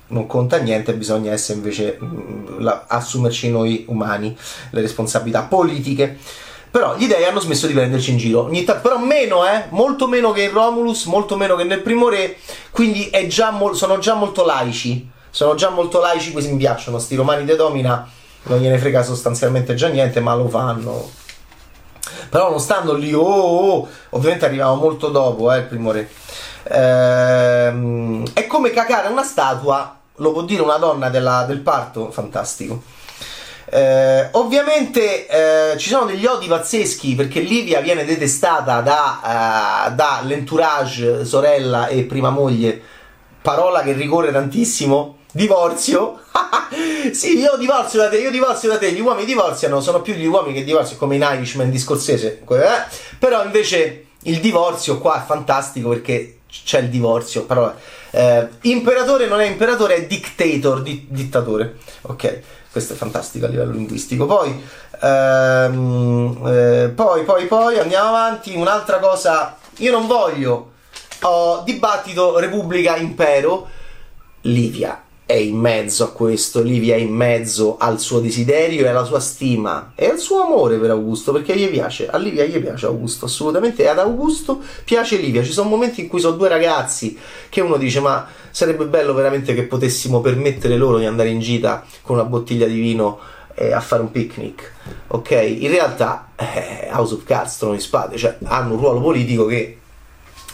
non 0.08 0.28
conta 0.28 0.58
niente, 0.58 0.94
bisogna 0.94 1.32
essere 1.32 1.58
invece 1.58 1.98
mm, 2.02 2.60
la, 2.60 2.86
assumerci 2.88 3.50
noi 3.50 3.86
umani 3.88 4.36
le 4.72 4.82
responsabilità 4.82 5.44
politiche. 5.44 6.18
Però 6.70 6.96
gli 6.96 7.08
dei 7.08 7.26
hanno 7.26 7.42
smesso 7.42 7.68
di 7.68 7.74
prenderci 7.74 8.12
in 8.12 8.18
giro. 8.18 8.44
Ogni 8.44 8.64
t- 8.64 8.80
però 8.80 8.98
meno, 8.98 9.46
eh? 9.46 9.66
Molto 9.72 10.08
meno 10.08 10.32
che 10.32 10.44
in 10.44 10.52
Romulus, 10.52 11.04
molto 11.04 11.36
meno 11.36 11.58
che 11.58 11.66
nel 11.66 11.82
primo 11.82 12.08
re. 12.08 12.38
Quindi 12.72 13.10
già 13.28 13.52
mo- 13.52 13.74
sono 13.74 13.98
già 13.98 14.14
molto 14.14 14.46
laici 14.46 15.10
sono 15.32 15.56
già 15.56 15.70
molto 15.70 16.00
laici, 16.00 16.34
questi 16.34 16.52
mi 16.52 16.58
piacciono, 16.58 17.00
sti 17.00 17.16
romani 17.16 17.46
de 17.46 17.56
domina, 17.56 18.08
non 18.44 18.60
gliene 18.60 18.78
frega 18.78 19.02
sostanzialmente 19.02 19.74
già 19.76 19.88
niente, 19.88 20.20
ma 20.20 20.36
lo 20.36 20.50
fanno. 20.50 21.10
Però 22.30 22.50
non 22.50 22.60
stando 22.60 22.94
lì, 22.94 23.14
oh, 23.14 23.22
oh, 23.22 23.72
oh 23.72 23.88
ovviamente 24.10 24.46
arrivava 24.46 24.76
molto 24.76 25.08
dopo, 25.08 25.52
eh, 25.52 25.60
il 25.60 25.64
primo 25.64 25.92
re. 25.92 26.10
Ehm, 26.64 28.26
è 28.34 28.46
come 28.46 28.72
cacare 28.72 29.08
una 29.08 29.24
statua, 29.24 29.98
lo 30.16 30.32
può 30.34 30.44
dire 30.44 30.62
una 30.62 30.78
donna 30.78 31.10
della, 31.10 31.46
del 31.48 31.60
parto, 31.60 32.12
fantastico. 32.12 32.84
Eh, 33.74 34.28
ovviamente 34.32 35.28
eh, 35.28 35.78
ci 35.78 35.88
sono 35.88 36.04
degli 36.04 36.26
odi 36.26 36.48
pazzeschi 36.48 37.16
perché 37.16 37.40
Livia 37.40 37.80
viene 37.80 38.04
detestata 38.04 38.82
da, 38.82 39.88
uh, 39.88 39.96
dall'entourage 39.96 41.24
sorella 41.24 41.88
e 41.88 42.04
prima 42.04 42.32
moglie, 42.32 42.82
parola 43.42 43.82
che 43.82 43.94
ricorre 43.94 44.34
tantissimo 44.34 45.20
Divorzio? 45.34 46.20
sì, 47.14 47.38
io 47.38 47.56
divorzio 47.58 48.00
da 48.00 48.10
te, 48.10 48.18
io 48.18 48.32
divorzio 48.32 48.70
da 48.70 48.78
te. 48.78 48.92
Gli 48.92 49.00
uomini 49.00 49.26
divorziano, 49.26 49.80
sono 49.80 50.02
più 50.02 50.14
gli 50.14 50.26
uomini 50.26 50.54
che 50.56 50.64
divorziano, 50.66 51.00
come 51.00 51.16
in 51.16 51.22
Irishman 51.22 51.70
di 51.70 51.80
Scorsese. 51.80 52.42
Eh? 52.46 53.18
Però 53.18 53.44
invece 53.44 54.08
il 54.24 54.40
divorzio 54.40 55.00
qua 55.00 55.22
è 55.22 55.26
fantastico 55.26 55.90
perché 55.90 56.40
c'è 56.64 56.80
il 56.80 56.90
divorzio, 56.90 57.46
però 57.46 57.74
eh, 58.12 58.48
imperatore 58.64 59.28
non 59.28 59.40
è 59.40 59.46
imperatore, 59.46 59.96
è 59.96 60.06
dictator, 60.06 60.82
di, 60.82 61.08
dittatore. 61.10 61.78
Ok, 62.02 62.42
questo 62.70 62.94
è 62.94 62.96
fantastico 62.98 63.46
a 63.46 63.50
livello 63.50 63.72
linguistico. 63.72 64.26
Poi, 64.26 64.62
ehm, 65.02 66.42
eh, 66.46 66.92
poi, 66.94 67.24
poi, 67.24 67.46
poi 67.46 67.80
andiamo 67.80 68.10
avanti. 68.10 68.54
Un'altra 68.54 69.00
cosa, 69.00 69.58
io 69.78 69.92
non 69.92 70.08
voglio 70.08 70.72
oh, 71.22 71.62
dibattito 71.64 72.38
Repubblica 72.38 72.98
Impero. 72.98 73.70
Livia 74.46 75.04
è 75.32 75.36
in 75.36 75.56
mezzo 75.56 76.04
a 76.04 76.12
questo, 76.12 76.62
Livia 76.62 76.96
è 76.96 77.00
in 77.00 77.14
mezzo 77.14 77.78
al 77.78 78.02
suo 78.02 78.20
desiderio 78.20 78.84
e 78.84 78.90
alla 78.90 79.06
sua 79.06 79.22
stima 79.22 79.94
e 79.96 80.08
al 80.08 80.20
suo 80.20 80.44
amore 80.44 80.78
per 80.78 80.90
Augusto, 80.90 81.32
perché 81.32 81.56
gli 81.56 81.70
piace, 81.70 82.10
a 82.10 82.18
Livia 82.18 82.44
gli 82.44 82.60
piace 82.60 82.86
Augusto, 82.86 83.26
assolutamente, 83.26 83.84
e 83.84 83.88
ad 83.88 84.00
Augusto 84.00 84.60
piace 84.84 85.16
Livia. 85.16 85.42
Ci 85.42 85.54
sono 85.54 85.70
momenti 85.70 86.02
in 86.02 86.10
cui 86.10 86.20
sono 86.20 86.36
due 86.36 86.50
ragazzi 86.50 87.18
che 87.48 87.62
uno 87.62 87.78
dice 87.78 88.02
ma 88.02 88.28
sarebbe 88.50 88.86
bello 88.86 89.14
veramente 89.14 89.54
che 89.54 89.64
potessimo 89.64 90.20
permettere 90.20 90.76
loro 90.76 90.98
di 90.98 91.06
andare 91.06 91.30
in 91.30 91.40
gita 91.40 91.86
con 92.02 92.18
una 92.18 92.26
bottiglia 92.26 92.68
di 92.68 92.78
vino 92.78 93.18
eh, 93.56 93.72
a 93.72 93.80
fare 93.80 94.02
un 94.02 94.12
picnic, 94.12 94.70
ok? 95.08 95.32
In 95.32 95.70
realtà 95.70 96.32
eh, 96.36 96.90
House 96.92 97.14
of 97.14 97.24
Cards, 97.24 97.58
Trono 97.58 97.76
di 97.76 97.80
Spade, 97.80 98.18
cioè 98.18 98.36
hanno 98.44 98.74
un 98.74 98.80
ruolo 98.80 99.00
politico 99.00 99.46
che 99.46 99.78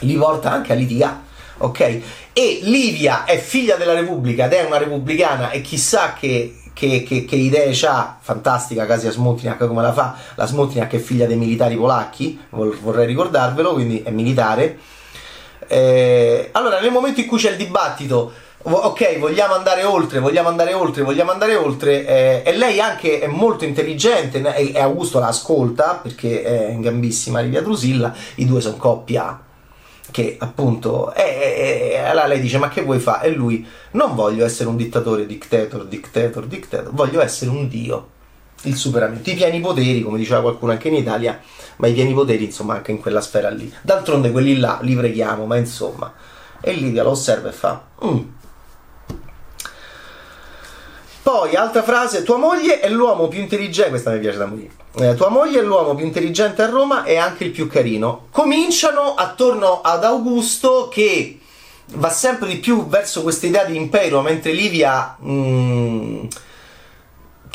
li 0.01 0.15
porta 0.15 0.51
anche 0.51 0.73
a 0.73 0.75
litigare 0.75 1.25
ok? 1.57 1.79
E 2.33 2.59
Livia 2.63 3.23
è 3.25 3.37
figlia 3.37 3.75
della 3.75 3.93
Repubblica 3.93 4.45
ed 4.45 4.53
è 4.53 4.63
una 4.63 4.77
repubblicana 4.77 5.51
e 5.51 5.61
chissà 5.61 6.13
che, 6.13 6.55
che, 6.73 7.03
che, 7.03 7.25
che 7.25 7.35
idee 7.35 7.75
ha, 7.87 8.17
fantastica 8.19 8.85
Casia 8.85 9.11
Smontiniak 9.11 9.65
come 9.67 9.81
la 9.81 9.93
fa, 9.93 10.15
la 10.35 10.45
Smontiniak 10.45 10.93
è 10.93 10.99
figlia 10.99 11.25
dei 11.25 11.37
militari 11.37 11.75
polacchi, 11.75 12.39
vorrei 12.49 13.07
ricordarvelo, 13.07 13.73
quindi 13.73 14.03
è 14.03 14.11
militare. 14.11 14.77
Eh, 15.67 16.49
allora, 16.51 16.79
nel 16.79 16.91
momento 16.91 17.19
in 17.19 17.27
cui 17.27 17.39
c'è 17.39 17.51
il 17.51 17.57
dibattito, 17.57 18.31
ok, 18.61 19.17
vogliamo 19.17 19.53
andare 19.53 19.83
oltre, 19.83 20.19
vogliamo 20.19 20.49
andare 20.49 20.73
oltre, 20.73 21.03
vogliamo 21.03 21.31
andare 21.31 21.55
oltre, 21.55 22.05
eh, 22.05 22.41
e 22.45 22.55
lei 22.55 22.79
anche 22.79 23.19
è 23.19 23.27
molto 23.27 23.65
intelligente, 23.65 24.41
e, 24.55 24.79
Augusto 24.79 25.19
la 25.19 25.27
ascolta 25.27 25.99
perché 26.01 26.43
è 26.43 26.69
in 26.69 26.81
gambissima 26.81 27.39
Livia 27.39 27.61
Drusilla, 27.61 28.13
i 28.35 28.45
due 28.45 28.61
sono 28.61 28.77
coppia 28.77 29.41
che 30.11 30.37
appunto 30.39 31.11
è, 31.11 31.93
è, 31.93 31.97
allora 31.97 32.27
lei 32.27 32.39
dice 32.39 32.57
ma 32.57 32.69
che 32.69 32.81
vuoi 32.81 32.99
fare? 32.99 33.27
E 33.27 33.31
lui 33.31 33.65
non 33.91 34.15
voglio 34.15 34.45
essere 34.45 34.69
un 34.69 34.77
dittatore, 34.77 35.25
dictator, 35.25 35.85
dictator, 35.85 36.45
dictator, 36.45 36.93
voglio 36.93 37.21
essere 37.21 37.51
un 37.51 37.67
dio, 37.67 38.09
il 38.63 38.75
superamento, 38.75 39.29
i 39.29 39.35
pieni 39.35 39.59
poteri, 39.59 40.01
come 40.01 40.17
diceva 40.17 40.41
qualcuno 40.41 40.71
anche 40.71 40.87
in 40.87 40.95
Italia, 40.95 41.39
ma 41.77 41.87
i 41.87 41.93
pieni 41.93 42.13
poteri 42.13 42.45
insomma 42.45 42.75
anche 42.75 42.91
in 42.91 42.99
quella 42.99 43.21
sfera 43.21 43.49
lì. 43.49 43.71
D'altronde 43.81 44.31
quelli 44.31 44.57
là 44.57 44.79
li 44.81 44.95
preghiamo, 44.95 45.45
ma 45.45 45.57
insomma. 45.57 46.13
E 46.59 46.71
Livia 46.73 47.03
lo 47.03 47.11
osserva 47.11 47.49
e 47.49 47.51
fa... 47.51 47.85
Mm, 48.03 48.19
poi, 51.27 51.57
altra 51.57 51.83
frase, 51.83 52.23
tua 52.23 52.37
moglie 52.37 52.79
è 52.79 52.87
l'uomo 52.87 53.27
più 53.27 53.41
intelligente, 53.41 53.89
questa 53.89 54.11
mi 54.11 54.19
piace 54.19 54.37
da 54.37 54.45
morire. 54.45 54.69
Eh, 54.97 55.13
tua 55.15 55.27
moglie 55.27 55.59
è 55.59 55.61
l'uomo 55.61 55.93
più 55.93 56.05
intelligente 56.05 56.61
a 56.61 56.67
Roma 56.67 57.03
e 57.03 57.17
anche 57.17 57.43
il 57.43 57.51
più 57.51 57.67
carino. 57.67 58.27
Cominciano 58.31 59.13
attorno 59.13 59.81
ad 59.81 60.05
Augusto 60.05 60.87
che 60.87 61.37
va 61.95 62.09
sempre 62.11 62.47
di 62.47 62.55
più 62.59 62.87
verso 62.87 63.23
questa 63.23 63.45
idea 63.45 63.65
di 63.65 63.75
impero, 63.75 64.21
mentre 64.21 64.53
Livia... 64.53 65.17
Mm, 65.21 66.27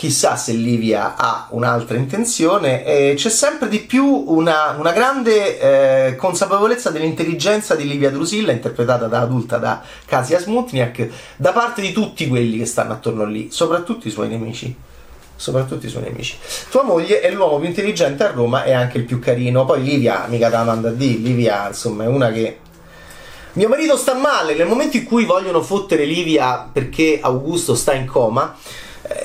chissà 0.02 0.34
se 0.34 0.50
Livia 0.54 1.14
ha 1.14 1.46
un'altra 1.50 1.96
intenzione, 1.96 2.84
eh, 2.84 3.14
c'è 3.14 3.30
sempre 3.30 3.68
di 3.68 3.78
più 3.78 4.04
una, 4.04 4.74
una 4.76 4.90
grande 4.90 5.60
eh, 6.08 6.16
consapevolezza 6.16 6.90
dell'intelligenza 6.90 7.76
di 7.76 7.86
Livia 7.86 8.10
Drusilla, 8.10 8.50
interpretata 8.50 9.06
da 9.06 9.20
adulta 9.20 9.58
da 9.58 9.80
Kasia 10.04 10.40
Smutniak, 10.40 11.08
da 11.36 11.52
parte 11.52 11.82
di 11.82 11.92
tutti 11.92 12.26
quelli 12.26 12.58
che 12.58 12.66
stanno 12.66 12.94
attorno 12.94 13.24
lì, 13.24 13.52
soprattutto 13.52 14.08
i 14.08 14.10
suoi 14.10 14.26
nemici. 14.26 14.74
Soprattutto 15.36 15.86
i 15.86 15.88
suoi 15.88 16.02
nemici. 16.02 16.36
Tua 16.68 16.82
moglie 16.82 17.20
è 17.20 17.30
l'uomo 17.30 17.60
più 17.60 17.68
intelligente 17.68 18.24
a 18.24 18.32
Roma 18.32 18.64
e 18.64 18.72
anche 18.72 18.98
il 18.98 19.04
più 19.04 19.20
carino. 19.20 19.64
Poi 19.64 19.84
Livia, 19.84 20.26
mica 20.26 20.48
da 20.48 20.64
manda 20.64 20.88
a 20.88 20.92
dire, 20.92 21.20
Livia 21.20 21.68
insomma 21.68 22.02
è 22.02 22.08
una 22.08 22.32
che 22.32 22.58
mio 23.52 23.68
marito 23.68 23.96
sta 23.96 24.14
male, 24.14 24.56
nel 24.56 24.66
momento 24.66 24.96
in 24.96 25.04
cui 25.04 25.24
vogliono 25.26 25.62
fottere 25.62 26.06
Livia 26.06 26.68
perché 26.72 27.20
Augusto 27.22 27.76
sta 27.76 27.92
in 27.92 28.06
coma, 28.06 28.56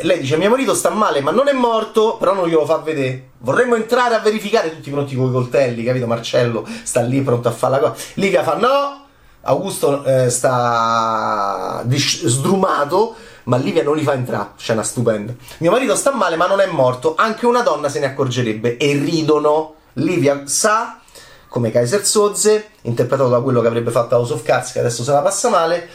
lei 0.02 0.20
dice 0.20 0.38
mio 0.38 0.50
marito 0.50 0.74
sta 0.74 0.90
male 0.90 1.22
ma 1.22 1.32
non 1.32 1.48
è 1.48 1.54
morto 1.54 2.18
però 2.18 2.34
non 2.34 2.48
glielo 2.48 2.66
fa 2.66 2.78
vedere. 2.78 3.30
Vorremmo 3.40 3.76
entrare 3.76 4.16
a 4.16 4.20
verificare 4.20 4.70
tutti 4.70 4.90
pronti 4.90 5.16
con 5.16 5.28
i 5.28 5.32
coltelli 5.32 5.84
capito? 5.84 6.08
Marcello 6.08 6.68
sta 6.84 7.02
lì 7.02 7.22
pronto 7.22 7.48
a 7.48 7.52
fare 7.52 7.74
la 7.74 7.80
cosa. 7.80 7.96
Livia 8.16 8.44
fa 8.44 8.56
no. 8.56 9.06
Augusto 9.42 10.04
eh, 10.04 10.30
sta 10.30 11.84
sdrumato 11.88 13.16
ma 13.44 13.58
Livia 13.58 13.84
non 13.84 13.96
li 13.96 14.04
fa 14.04 14.14
entrare. 14.14 14.52
Scena 14.58 14.84
stupenda. 14.84 15.34
Mio 15.60 15.72
marito 15.72 15.96
sta 15.96 16.12
male 16.12 16.36
ma 16.36 16.48
non 16.48 16.60
è 16.60 16.66
morto. 16.68 17.16
Anche 17.16 17.46
una 17.46 17.62
donna 17.62 17.90
se 17.90 18.00
ne 18.00 18.08
accorgerebbe. 18.08 18.78
E 18.78 18.94
ridono. 18.94 19.76
Livia 19.94 20.44
sa 20.46 21.00
come 21.48 21.72
Kaiser 21.72 22.06
Soze 22.06 22.70
interpretato 22.82 23.30
da 23.30 23.42
quello 23.42 23.62
che 23.62 23.68
avrebbe 23.68 23.92
fatto 23.92 24.16
House 24.16 24.34
of 24.34 24.44
Cards 24.44 24.74
che 24.74 24.80
adesso 24.80 25.04
se 25.04 25.12
la 25.12 25.22
passa 25.22 25.50
male 25.50 25.90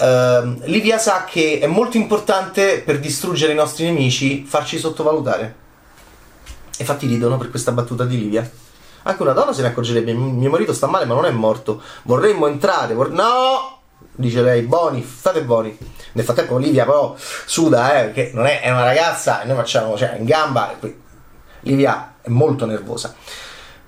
Uh, 0.00 0.60
Livia 0.66 0.96
sa 0.96 1.24
che 1.24 1.58
è 1.60 1.66
molto 1.66 1.96
importante 1.96 2.82
per 2.84 3.00
distruggere 3.00 3.50
i 3.50 3.56
nostri 3.56 3.84
nemici 3.84 4.44
farci 4.44 4.78
sottovalutare. 4.78 5.54
E 6.70 6.76
infatti 6.78 7.08
ridono 7.08 7.36
per 7.36 7.50
questa 7.50 7.72
battuta 7.72 8.04
di 8.04 8.16
Livia. 8.16 8.48
Anche 9.02 9.22
una 9.22 9.32
donna 9.32 9.52
se 9.52 9.62
ne 9.62 9.68
accorgerebbe: 9.68 10.12
mio 10.12 10.50
marito 10.50 10.72
sta 10.72 10.86
male, 10.86 11.04
ma 11.04 11.14
non 11.14 11.24
è 11.24 11.30
morto. 11.30 11.82
Vorremmo 12.04 12.46
entrare. 12.46 12.94
Vor- 12.94 13.10
no! 13.10 13.80
Dice 14.14 14.40
lei, 14.42 14.62
buoni, 14.62 15.04
state 15.04 15.42
buoni. 15.42 15.76
Nel 16.12 16.24
frattempo 16.24 16.58
Livia 16.58 16.84
però 16.84 17.16
suda, 17.18 18.02
eh, 18.02 18.12
che 18.12 18.30
non 18.34 18.46
è, 18.46 18.60
è 18.60 18.70
una 18.70 18.84
ragazza 18.84 19.42
e 19.42 19.46
noi 19.46 19.56
facciamo, 19.56 19.96
cioè, 19.96 20.16
in 20.18 20.24
gamba. 20.24 20.76
Livia 21.60 22.14
è 22.20 22.28
molto 22.28 22.66
nervosa. 22.66 23.14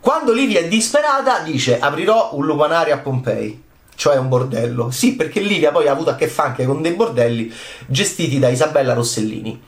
Quando 0.01 0.33
Livia 0.33 0.59
è 0.59 0.67
disperata, 0.67 1.39
dice: 1.41 1.79
Aprirò 1.79 2.31
un 2.33 2.47
lupanario 2.47 2.95
a 2.95 2.99
Pompei 2.99 3.69
cioè 4.01 4.17
un 4.17 4.31
bordello. 4.31 4.91
Sì, 4.91 5.15
perché 5.15 5.41
Livia 5.41 5.73
poi 5.73 5.87
ha 5.87 5.93
avuto 5.93 6.09
a 6.09 6.15
che 6.15 6.27
fare 6.27 6.49
anche 6.49 6.65
con 6.65 6.81
dei 6.81 6.93
bordelli 6.93 7.53
gestiti 7.87 8.39
da 8.39 8.49
Isabella 8.49 8.95
Rossellini, 8.95 9.61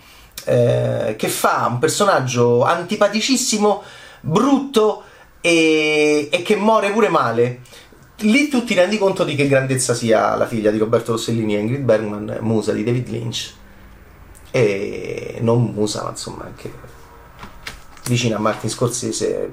eh, 0.47 1.17
che 1.19 1.29
fa 1.29 1.67
un 1.69 1.79
personaggio 1.79 2.65
antipaticissimo, 2.65 3.83
brutto 4.23 5.03
e, 5.43 6.31
e 6.33 6.41
che 6.41 6.57
muore 6.57 6.93
pure 6.93 7.11
male. 7.11 7.61
Lì 8.21 8.49
tu 8.49 8.65
ti 8.65 8.73
rendi 8.73 8.97
conto 8.97 9.23
di 9.25 9.35
che 9.35 9.47
grandezza 9.47 9.93
sia 9.93 10.35
la 10.35 10.47
figlia 10.47 10.71
di 10.71 10.79
Roberto 10.79 11.13
Rossellini 11.13 11.53
Ingrid 11.53 11.83
Bergman, 11.83 12.39
musa 12.41 12.73
di 12.73 12.85
David 12.85 13.09
Lynch. 13.09 13.53
E 14.51 15.37
non 15.41 15.73
musa, 15.75 16.05
ma 16.05 16.09
insomma 16.09 16.45
anche 16.45 16.73
vicina 18.07 18.37
a 18.37 18.41
Martin 18.41 18.71
Scorsese 18.71 19.53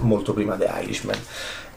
molto 0.00 0.32
prima 0.32 0.56
di 0.56 0.64
Irishman. 0.64 1.18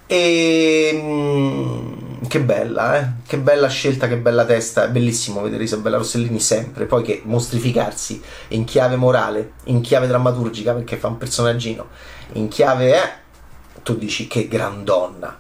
E 0.08 0.92
mm, 0.94 2.26
che 2.28 2.40
bella, 2.40 3.00
eh? 3.00 3.08
Che 3.26 3.38
bella 3.40 3.68
scelta, 3.68 4.08
che 4.08 4.18
bella 4.18 4.46
testa. 4.46 4.86
È 4.86 4.90
bellissimo 4.90 5.42
vedere 5.42 5.64
Isabella 5.64 5.98
Rossellini 5.98 6.40
sempre. 6.40 6.86
Poi 6.86 7.04
che 7.04 7.22
mostrificarsi 7.26 8.22
in 8.50 8.66
chiave 8.66 8.96
morale, 8.96 9.54
in 9.66 9.82
chiave 9.82 10.08
drammaturgica, 10.08 10.74
perché 10.74 10.98
fa 10.98 11.08
un 11.08 11.18
personaggino, 11.18 11.88
in 12.34 12.48
chiave, 12.48 12.96
eh, 12.96 13.10
tu 13.84 13.96
dici 13.96 14.28
che 14.28 14.48
gran 14.48 14.84
donna. 14.84 15.40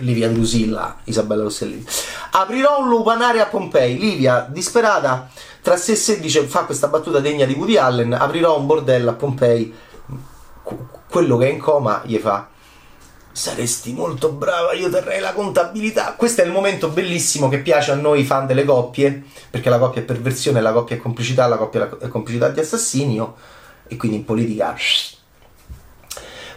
Livia 0.00 0.28
Drusilla, 0.28 0.98
Isabella 1.04 1.42
Rossellini. 1.42 1.84
Aprirò 2.30 2.80
un 2.80 2.88
lupanare 2.88 3.40
a 3.40 3.46
Pompei. 3.46 3.98
Livia, 3.98 4.46
disperata, 4.48 5.28
tra 5.60 5.76
sé 5.76 5.92
e 5.92 5.96
sé 5.96 6.20
dice, 6.20 6.42
fa 6.42 6.64
questa 6.64 6.86
battuta 6.86 7.18
degna 7.18 7.44
di 7.44 7.54
Woody 7.54 7.76
Allen, 7.76 8.12
aprirò 8.12 8.56
un 8.56 8.66
bordello 8.66 9.10
a 9.10 9.14
Pompei. 9.14 9.74
Quello 11.08 11.36
che 11.38 11.48
è 11.48 11.50
in 11.50 11.58
coma 11.58 12.02
gli 12.04 12.18
fa 12.18 12.48
saresti 13.38 13.92
molto 13.92 14.32
brava, 14.32 14.72
io 14.72 14.90
terrei 14.90 15.20
la 15.20 15.32
contabilità. 15.32 16.14
Questo 16.14 16.42
è 16.42 16.44
il 16.44 16.50
momento 16.50 16.88
bellissimo 16.88 17.48
che 17.48 17.60
piace 17.60 17.92
a 17.92 17.94
noi 17.94 18.24
fan 18.24 18.46
delle 18.46 18.64
coppie, 18.64 19.22
perché 19.48 19.70
la 19.70 19.78
coppia 19.78 20.02
è 20.02 20.04
perversione, 20.04 20.60
la 20.60 20.72
coppia 20.72 20.96
è 20.96 20.98
complicità, 20.98 21.46
la 21.46 21.56
coppia 21.56 21.88
è 22.00 22.08
complicità 22.08 22.48
di 22.48 22.58
assassinio, 22.58 23.36
e 23.86 23.96
quindi 23.96 24.18
in 24.18 24.24
politica... 24.24 24.74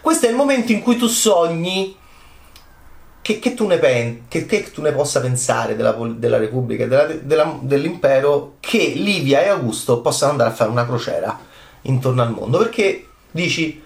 Questo 0.01 0.25
è 0.25 0.29
il 0.29 0.35
momento 0.35 0.71
in 0.71 0.81
cui 0.81 0.97
tu 0.97 1.05
sogni 1.05 1.95
che, 3.21 3.37
che, 3.37 3.53
tu, 3.53 3.67
ne 3.67 3.77
pen- 3.77 4.27
che, 4.27 4.47
che 4.47 4.71
tu 4.71 4.81
ne 4.81 4.91
possa 4.91 5.21
pensare 5.21 5.75
della, 5.75 5.95
della 6.15 6.37
Repubblica, 6.37 6.87
della, 6.87 7.05
della, 7.05 7.59
dell'impero, 7.61 8.55
che 8.59 8.93
Livia 8.95 9.43
e 9.43 9.49
Augusto 9.49 10.01
possano 10.01 10.31
andare 10.31 10.49
a 10.49 10.53
fare 10.53 10.71
una 10.71 10.87
crociera 10.87 11.39
intorno 11.81 12.23
al 12.23 12.31
mondo, 12.31 12.57
perché 12.57 13.07
dici 13.29 13.83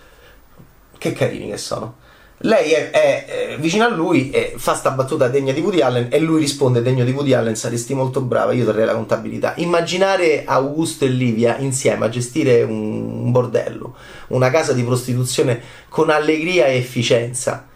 che 0.98 1.12
carini 1.12 1.50
che 1.50 1.58
sono 1.58 2.04
lei 2.40 2.72
è, 2.72 2.92
è, 2.92 3.26
è, 3.26 3.58
vicino 3.60 3.86
a 3.86 3.90
lui 3.90 4.30
e 4.30 4.54
fa 4.58 4.76
sta 4.76 4.92
battuta 4.92 5.30
degna 5.30 5.54
di 5.54 5.62
Woody 5.62 5.82
Allen 5.82 6.08
e 6.12 6.20
lui 6.20 6.40
risponde 6.40 6.82
degno 6.82 7.06
di 7.06 7.12
Woody 7.12 7.34
Allen 7.34 7.56
saresti 7.56 7.94
molto 7.94 8.22
brava 8.22 8.52
io 8.52 8.66
terrei 8.66 8.86
la 8.86 8.94
contabilità 8.94 9.54
immaginare 9.58 10.44
Augusto 10.46 11.06
e 11.06 11.10
Livia 11.10 11.58
insieme 11.58 12.06
a 12.06 12.10
gestire 12.10 12.64
un, 12.64 13.24
un 13.24 13.32
bordello 13.32 13.96
una 14.28 14.50
casa 14.50 14.74
di 14.74 14.84
prostituzione 14.84 15.62
con 15.88 16.10
allegria 16.10 16.66
e 16.66 16.78
efficienza 16.78 17.68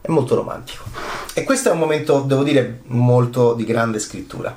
è 0.00 0.10
molto 0.10 0.34
romantico. 0.34 0.84
E 1.34 1.44
questo 1.44 1.68
è 1.68 1.72
un 1.72 1.78
momento, 1.78 2.20
devo 2.20 2.42
dire, 2.42 2.80
molto 2.86 3.54
di 3.54 3.64
grande 3.64 3.98
scrittura. 3.98 4.56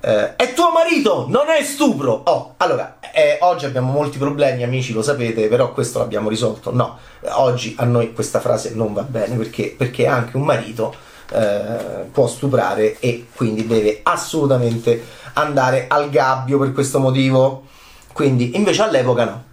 Eh, 0.00 0.36
è 0.36 0.54
tuo 0.54 0.70
marito, 0.72 1.26
non 1.28 1.48
è 1.48 1.62
stupro. 1.62 2.22
Oh, 2.24 2.54
allora, 2.56 2.98
eh, 3.12 3.38
oggi 3.40 3.66
abbiamo 3.66 3.92
molti 3.92 4.18
problemi, 4.18 4.62
amici, 4.62 4.92
lo 4.92 5.02
sapete, 5.02 5.48
però 5.48 5.72
questo 5.72 5.98
l'abbiamo 5.98 6.28
risolto. 6.28 6.72
No, 6.74 6.98
oggi 7.32 7.74
a 7.78 7.84
noi 7.84 8.12
questa 8.12 8.40
frase 8.40 8.72
non 8.74 8.92
va 8.94 9.02
bene 9.02 9.36
perché, 9.36 9.74
perché 9.76 10.06
anche 10.06 10.36
un 10.36 10.44
marito 10.44 10.94
eh, 11.32 12.04
può 12.10 12.26
stuprare 12.26 12.98
e 12.98 13.26
quindi 13.34 13.66
deve 13.66 14.00
assolutamente 14.02 15.04
andare 15.34 15.86
al 15.88 16.08
gabbio 16.10 16.58
per 16.58 16.72
questo 16.72 16.98
motivo. 16.98 17.66
Quindi, 18.12 18.56
invece 18.56 18.82
all'epoca 18.82 19.24
no. 19.24 19.48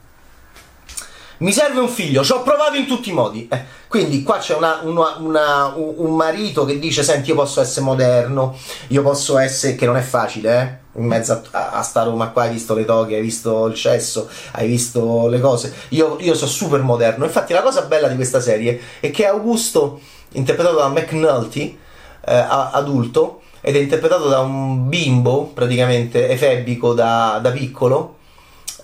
Mi 1.39 1.51
serve 1.51 1.79
un 1.79 1.87
figlio, 1.87 2.23
ci 2.23 2.31
ho 2.31 2.41
provato 2.41 2.77
in 2.77 2.87
tutti 2.87 3.09
i 3.09 3.13
modi. 3.13 3.47
Eh, 3.47 3.63
quindi 3.87 4.23
qua 4.23 4.39
c'è 4.39 4.55
una, 4.55 4.79
una, 4.81 5.17
una, 5.19 5.73
un 5.75 6.15
marito 6.15 6.65
che 6.65 6.79
dice: 6.79 7.03
Senti, 7.03 7.29
io 7.29 7.35
posso 7.35 7.61
essere 7.61 7.85
moderno, 7.85 8.57
io 8.87 9.03
posso 9.03 9.37
essere. 9.37 9.75
che 9.75 9.85
non 9.85 9.97
è 9.97 10.01
facile, 10.01 10.61
eh? 10.61 10.99
In 10.99 11.05
mezzo 11.05 11.39
a, 11.51 11.71
a, 11.73 11.81
sta 11.83 12.01
Roma 12.01 12.29
qua 12.29 12.43
hai 12.43 12.53
visto 12.53 12.73
le 12.73 12.85
toghe, 12.85 13.17
hai 13.17 13.21
visto 13.21 13.67
il 13.67 13.75
cesso, 13.75 14.27
hai 14.53 14.67
visto 14.67 15.27
le 15.27 15.39
cose. 15.39 15.71
Io, 15.89 16.17
io 16.19 16.33
sono 16.33 16.49
super 16.49 16.81
moderno. 16.81 17.25
Infatti, 17.25 17.53
la 17.53 17.61
cosa 17.61 17.83
bella 17.83 18.07
di 18.07 18.15
questa 18.15 18.41
serie 18.41 18.79
è 18.99 19.11
che 19.11 19.27
Augusto, 19.27 19.99
interpretato 20.31 20.77
da 20.77 20.87
McNulty, 20.87 21.77
eh, 22.25 22.45
adulto, 22.71 23.41
ed 23.61 23.75
è 23.75 23.79
interpretato 23.79 24.27
da 24.27 24.39
un 24.39 24.89
bimbo 24.89 25.51
praticamente 25.53 26.29
efebico 26.29 26.93
da, 26.95 27.39
da 27.43 27.51
piccolo 27.51 28.16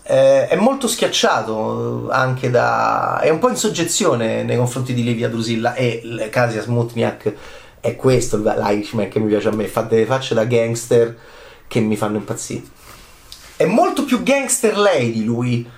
eh, 0.03 0.48
è 0.48 0.55
molto 0.55 0.88
schiacciato 0.88 2.10
anche 2.10 2.50
da... 2.50 3.19
è 3.22 3.29
un 3.29 3.39
po' 3.39 3.50
in 3.50 3.55
soggezione 3.55 4.43
nei 4.43 4.57
confronti 4.57 4.93
di 4.93 5.03
Livia 5.03 5.29
Drusilla 5.29 5.74
e 5.75 6.27
Kasia 6.29 6.62
Smutniak 6.62 7.33
è 7.79 7.95
questo 7.95 8.38
l'Irishman 8.38 9.10
che 9.10 9.19
mi 9.19 9.27
piace 9.27 9.50
a 9.50 9.51
me, 9.51 9.67
fa 9.67 9.81
delle 9.81 10.05
facce 10.05 10.33
da 10.33 10.45
gangster 10.45 11.17
che 11.67 11.81
mi 11.81 11.98
fanno 11.98 12.17
impazzire. 12.17 12.63
È 13.57 13.65
molto 13.65 14.05
più 14.05 14.24
gangster 14.24 14.77
lei 14.77 15.12
di 15.12 15.25
lui. 15.25 15.69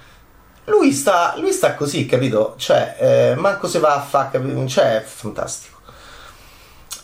Lui 0.66 0.92
sta, 0.92 1.36
lui 1.38 1.52
sta 1.52 1.74
così, 1.74 2.06
capito? 2.06 2.54
Cioè, 2.58 2.98
eh, 3.00 3.36
manco 3.36 3.68
se 3.68 3.80
va 3.80 3.96
a 3.96 4.02
fare, 4.02 4.68
cioè, 4.68 4.98
è 4.98 5.02
fantastico. 5.02 5.80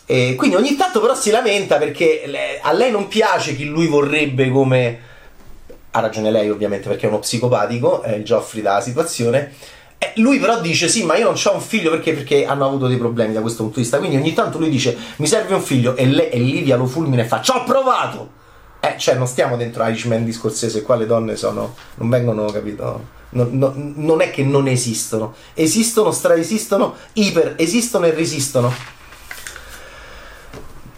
E 0.06 0.34
quindi 0.36 0.54
ogni 0.56 0.76
tanto 0.76 1.00
però 1.00 1.14
si 1.16 1.30
lamenta 1.30 1.78
perché 1.78 2.22
a 2.60 2.72
lei 2.72 2.90
non 2.90 3.08
piace 3.08 3.56
chi 3.56 3.64
lui 3.64 3.86
vorrebbe 3.86 4.50
come 4.50 5.00
ha 5.94 6.00
ragione 6.00 6.30
lei 6.30 6.48
ovviamente 6.50 6.88
perché 6.88 7.06
è 7.06 7.08
uno 7.08 7.18
psicopatico, 7.18 8.02
è 8.02 8.14
il 8.14 8.24
Geoffrey 8.24 8.62
della 8.62 8.80
situazione. 8.80 9.52
E 9.98 10.12
lui 10.16 10.38
però 10.38 10.60
dice 10.60 10.88
sì, 10.88 11.04
ma 11.04 11.16
io 11.16 11.24
non 11.24 11.40
ho 11.42 11.54
un 11.54 11.60
figlio 11.60 11.90
perché? 11.90 12.12
Perché 12.12 12.44
hanno 12.44 12.66
avuto 12.66 12.88
dei 12.88 12.96
problemi 12.96 13.32
da 13.32 13.40
questo 13.40 13.62
punto 13.62 13.76
di 13.76 13.82
vista. 13.82 13.98
Quindi 13.98 14.16
ogni 14.16 14.32
tanto 14.32 14.58
lui 14.58 14.70
dice 14.70 14.96
mi 15.16 15.26
serve 15.26 15.54
un 15.54 15.62
figlio 15.62 15.94
e, 15.94 16.06
le, 16.06 16.30
e 16.30 16.38
Livia 16.38 16.76
lo 16.76 16.86
fulmina 16.86 17.22
e 17.22 17.26
fa 17.26 17.40
ci 17.40 17.52
ho 17.52 17.62
provato. 17.62 18.40
Eh, 18.80 18.96
cioè 18.98 19.14
non 19.14 19.28
stiamo 19.28 19.56
dentro 19.56 19.86
Irishman 19.86 20.24
di 20.24 20.32
Scorsese, 20.32 20.82
qua 20.82 20.96
le 20.96 21.06
donne 21.06 21.36
sono, 21.36 21.76
non 21.96 22.08
vengono, 22.08 22.46
capito? 22.46 23.20
Non, 23.30 23.50
non, 23.52 23.92
non 23.96 24.20
è 24.20 24.30
che 24.30 24.42
non 24.42 24.66
esistono, 24.66 25.34
esistono, 25.54 26.10
straesistono, 26.10 26.96
iper 27.12 27.54
esistono 27.58 28.06
e 28.06 28.10
resistono. 28.10 28.74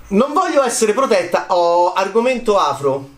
Non 0.08 0.32
voglio 0.32 0.62
essere 0.64 0.94
protetta, 0.94 1.46
ho 1.48 1.92
argomento 1.92 2.58
afro 2.58 3.13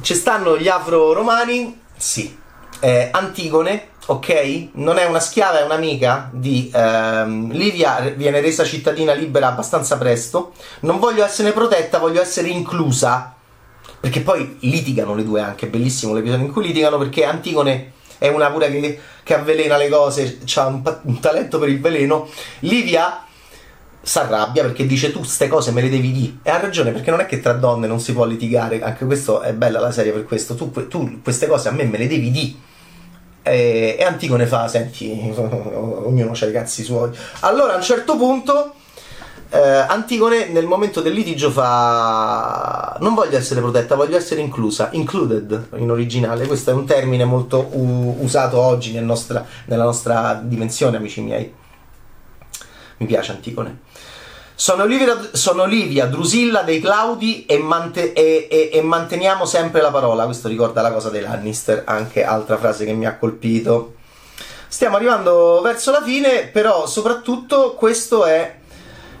ci 0.00 0.14
stanno 0.14 0.58
gli 0.58 0.68
afro-romani? 0.68 1.80
Sì. 1.96 2.36
Eh, 2.80 3.08
Antigone, 3.10 3.88
ok? 4.06 4.68
Non 4.72 4.98
è 4.98 5.06
una 5.06 5.20
schiava, 5.20 5.60
è 5.60 5.64
un'amica 5.64 6.28
di 6.32 6.70
ehm, 6.72 7.52
Livia, 7.52 8.12
viene 8.14 8.40
resa 8.40 8.64
cittadina 8.64 9.12
libera 9.12 9.48
abbastanza 9.48 9.96
presto. 9.96 10.52
Non 10.80 10.98
voglio 10.98 11.24
essere 11.24 11.52
protetta, 11.52 11.98
voglio 11.98 12.20
essere 12.20 12.48
inclusa. 12.48 13.34
Perché 13.98 14.20
poi 14.20 14.58
litigano 14.60 15.14
le 15.14 15.24
due 15.24 15.40
anche, 15.40 15.66
bellissimo 15.66 16.12
l'episodio 16.12 16.46
in 16.46 16.52
cui 16.52 16.66
litigano 16.66 16.98
perché 16.98 17.24
Antigone 17.24 17.92
è 18.18 18.28
una 18.28 18.50
pure 18.50 18.70
che, 18.70 19.00
che 19.22 19.34
avvelena 19.34 19.76
le 19.76 19.88
cose, 19.88 20.38
ha 20.54 20.66
un, 20.66 20.82
un 21.02 21.20
talento 21.20 21.58
per 21.58 21.68
il 21.68 21.80
veleno. 21.80 22.28
Livia 22.60 23.25
si 24.06 24.18
arrabbia 24.18 24.62
perché 24.62 24.86
dice 24.86 25.10
tu 25.10 25.18
queste 25.18 25.48
cose 25.48 25.72
me 25.72 25.82
le 25.82 25.88
devi 25.88 26.12
dire 26.12 26.34
e 26.44 26.50
ha 26.50 26.60
ragione 26.60 26.92
perché 26.92 27.10
non 27.10 27.18
è 27.18 27.26
che 27.26 27.40
tra 27.40 27.54
donne 27.54 27.88
non 27.88 27.98
si 27.98 28.12
può 28.12 28.24
litigare. 28.24 28.80
Anche 28.80 29.04
questo 29.04 29.40
è 29.40 29.52
bella 29.52 29.80
la 29.80 29.90
serie 29.90 30.12
per 30.12 30.24
questo. 30.24 30.54
Tu, 30.54 30.70
tu 30.86 31.20
queste 31.22 31.48
cose 31.48 31.68
a 31.68 31.72
me 31.72 31.82
me 31.84 31.98
le 31.98 32.06
devi 32.06 32.30
dire 32.30 32.54
e, 33.42 33.96
e 33.98 34.04
Antigone 34.04 34.46
fa 34.46 34.68
senti 34.68 35.10
ognuno 35.36 36.32
ha 36.32 36.46
i 36.46 36.52
cazzi 36.52 36.82
suoi 36.82 37.10
allora 37.40 37.74
a 37.74 37.76
un 37.76 37.82
certo 37.82 38.16
punto 38.16 38.74
eh, 39.50 39.58
Antigone 39.58 40.48
nel 40.48 40.66
momento 40.66 41.00
del 41.00 41.12
litigio 41.12 41.50
fa 41.50 42.96
non 43.00 43.14
voglio 43.14 43.36
essere 43.36 43.60
protetta 43.60 43.94
voglio 43.94 44.16
essere 44.16 44.40
inclusa 44.40 44.88
included 44.92 45.68
in 45.76 45.90
originale. 45.90 46.46
Questo 46.46 46.70
è 46.70 46.74
un 46.74 46.84
termine 46.84 47.24
molto 47.24 47.68
u- 47.72 48.16
usato 48.20 48.60
oggi 48.60 48.92
nel 48.92 49.04
nostra, 49.04 49.44
nella 49.66 49.84
nostra 49.84 50.40
dimensione 50.42 50.96
amici 50.96 51.20
miei. 51.20 51.52
Mi 52.98 53.06
piace 53.06 53.30
Antigone 53.32 53.80
sono 54.58 54.84
Olivia, 54.84 55.28
sono 55.32 55.64
Olivia 55.64 56.06
Drusilla 56.06 56.62
dei 56.62 56.80
Claudi 56.80 57.44
e, 57.44 57.58
mante- 57.58 58.14
e, 58.14 58.48
e, 58.50 58.70
e, 58.72 58.80
manteniamo 58.80 59.44
sempre 59.44 59.82
la 59.82 59.90
parola. 59.90 60.24
Questo 60.24 60.48
ricorda 60.48 60.80
la 60.80 60.92
cosa 60.92 61.10
dei 61.10 61.20
Lannister, 61.20 61.82
anche 61.84 62.24
altra 62.24 62.56
frase 62.56 62.86
che 62.86 62.94
mi 62.94 63.04
ha 63.04 63.16
colpito. 63.16 63.96
Stiamo 64.66 64.96
arrivando 64.96 65.60
verso 65.62 65.90
la 65.90 66.02
fine, 66.02 66.48
però 66.50 66.86
soprattutto 66.86 67.74
questo 67.74 68.24
è 68.24 68.56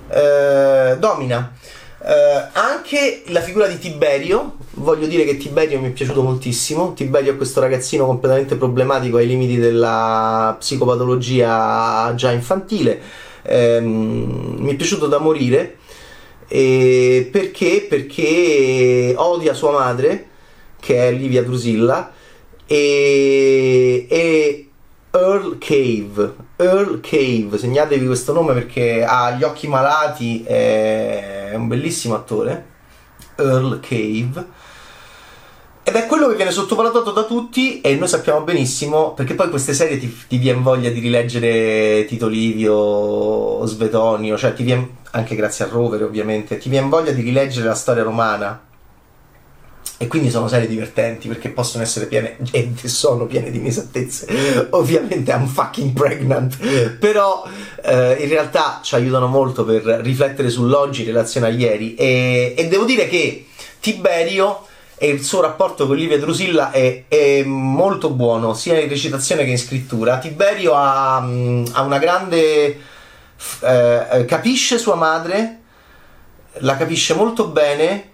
eh, 0.08 0.96
Domina. 0.98 1.52
Eh, 2.02 2.48
anche 2.52 3.24
la 3.26 3.42
figura 3.42 3.66
di 3.66 3.78
Tiberio, 3.78 4.56
voglio 4.76 5.06
dire 5.06 5.24
che 5.24 5.36
Tiberio 5.36 5.80
mi 5.80 5.88
è 5.88 5.92
piaciuto 5.92 6.22
moltissimo. 6.22 6.94
Tiberio 6.94 7.34
è 7.34 7.36
questo 7.36 7.60
ragazzino 7.60 8.06
completamente 8.06 8.56
problematico 8.56 9.18
ai 9.18 9.26
limiti 9.26 9.58
della 9.58 10.56
psicopatologia 10.58 12.10
già 12.14 12.30
infantile 12.30 13.25
ehm, 13.48 14.56
mi 14.58 14.72
è 14.72 14.74
piaciuto 14.76 15.06
da 15.06 15.18
morire 15.18 15.78
eh, 16.48 17.28
perché? 17.30 17.86
Perché 17.88 19.14
odia 19.16 19.52
sua 19.54 19.72
madre, 19.72 20.28
che 20.78 21.08
è 21.08 21.12
Livia 21.12 21.42
Drusilla, 21.42 22.12
e, 22.66 24.06
e 24.08 24.68
Earl 25.10 25.58
Cave. 25.58 26.34
Earl 26.56 27.00
Cave, 27.00 27.58
segnatevi 27.58 28.06
questo 28.06 28.32
nome 28.32 28.54
perché 28.54 29.04
ha 29.04 29.32
gli 29.32 29.42
occhi 29.42 29.66
malati, 29.66 30.42
è 30.44 31.52
un 31.54 31.66
bellissimo 31.66 32.14
attore. 32.14 32.74
Earl 33.36 33.80
Cave 33.80 34.46
ed 35.88 35.94
è 35.94 36.06
quello 36.06 36.26
che 36.26 36.34
viene 36.34 36.50
sottovalutato 36.50 37.12
da 37.12 37.22
tutti 37.22 37.80
e 37.80 37.94
noi 37.94 38.08
sappiamo 38.08 38.40
benissimo, 38.40 39.12
perché 39.12 39.34
poi 39.34 39.48
queste 39.50 39.72
serie 39.72 39.98
ti, 39.98 40.12
ti 40.26 40.36
viene 40.36 40.60
voglia 40.60 40.90
di 40.90 40.98
rileggere 40.98 42.04
Tito 42.06 42.26
Livio, 42.26 43.64
Svetonio, 43.64 44.36
cioè 44.36 44.52
ti 44.52 44.64
viene, 44.64 44.96
anche 45.12 45.36
grazie 45.36 45.64
a 45.64 45.68
Rovere 45.68 46.02
ovviamente, 46.02 46.58
ti 46.58 46.68
viene 46.68 46.88
voglia 46.88 47.12
di 47.12 47.22
rileggere 47.22 47.68
la 47.68 47.76
storia 47.76 48.02
romana. 48.02 48.64
E 49.96 50.08
quindi 50.08 50.28
sono 50.28 50.48
serie 50.48 50.66
divertenti 50.66 51.28
perché 51.28 51.50
possono 51.50 51.84
essere 51.84 52.06
piene, 52.06 52.36
e 52.50 52.72
sono 52.82 53.26
piene 53.26 53.52
di 53.52 53.58
inesattezze. 53.58 54.66
Ovviamente 54.70 55.30
I'm 55.30 55.46
fucking 55.46 55.92
pregnant. 55.92 56.96
Però 56.98 57.44
eh, 57.84 58.16
in 58.18 58.28
realtà 58.28 58.80
ci 58.82 58.96
aiutano 58.96 59.28
molto 59.28 59.64
per 59.64 59.84
riflettere 60.02 60.50
sull'oggi 60.50 61.02
in 61.02 61.06
relazione 61.06 61.46
a 61.46 61.50
ieri. 61.50 61.94
E, 61.94 62.54
e 62.56 62.66
devo 62.66 62.84
dire 62.84 63.06
che 63.06 63.46
Tiberio 63.78 64.66
e 64.98 65.08
il 65.08 65.22
suo 65.22 65.42
rapporto 65.42 65.86
con 65.86 65.96
Livia 65.96 66.18
Drusilla 66.18 66.70
è, 66.70 67.04
è, 67.06 67.42
molto 67.44 68.10
buono, 68.10 68.54
sia 68.54 68.80
in 68.80 68.88
recitazione 68.88 69.44
che 69.44 69.50
in 69.50 69.58
scrittura. 69.58 70.18
Tiberio 70.18 70.74
ha, 70.74 71.16
ha 71.16 71.82
una 71.82 71.98
grande... 71.98 72.80
Eh, 73.60 74.24
capisce 74.26 74.78
sua 74.78 74.94
madre, 74.94 75.60
la 76.60 76.76
capisce 76.78 77.12
molto 77.12 77.48
bene, 77.48 78.12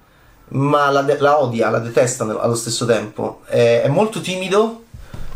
ma 0.49 0.91
la, 0.91 1.07
la 1.19 1.41
odia, 1.41 1.71
la 1.71 1.79
detesta 1.79 2.25
allo 2.25 2.57
stesso 2.57 2.85
tempo. 2.85 3.43
È, 3.47 3.83
è 3.85 3.89
molto 3.89 4.21
timido, 4.21 4.83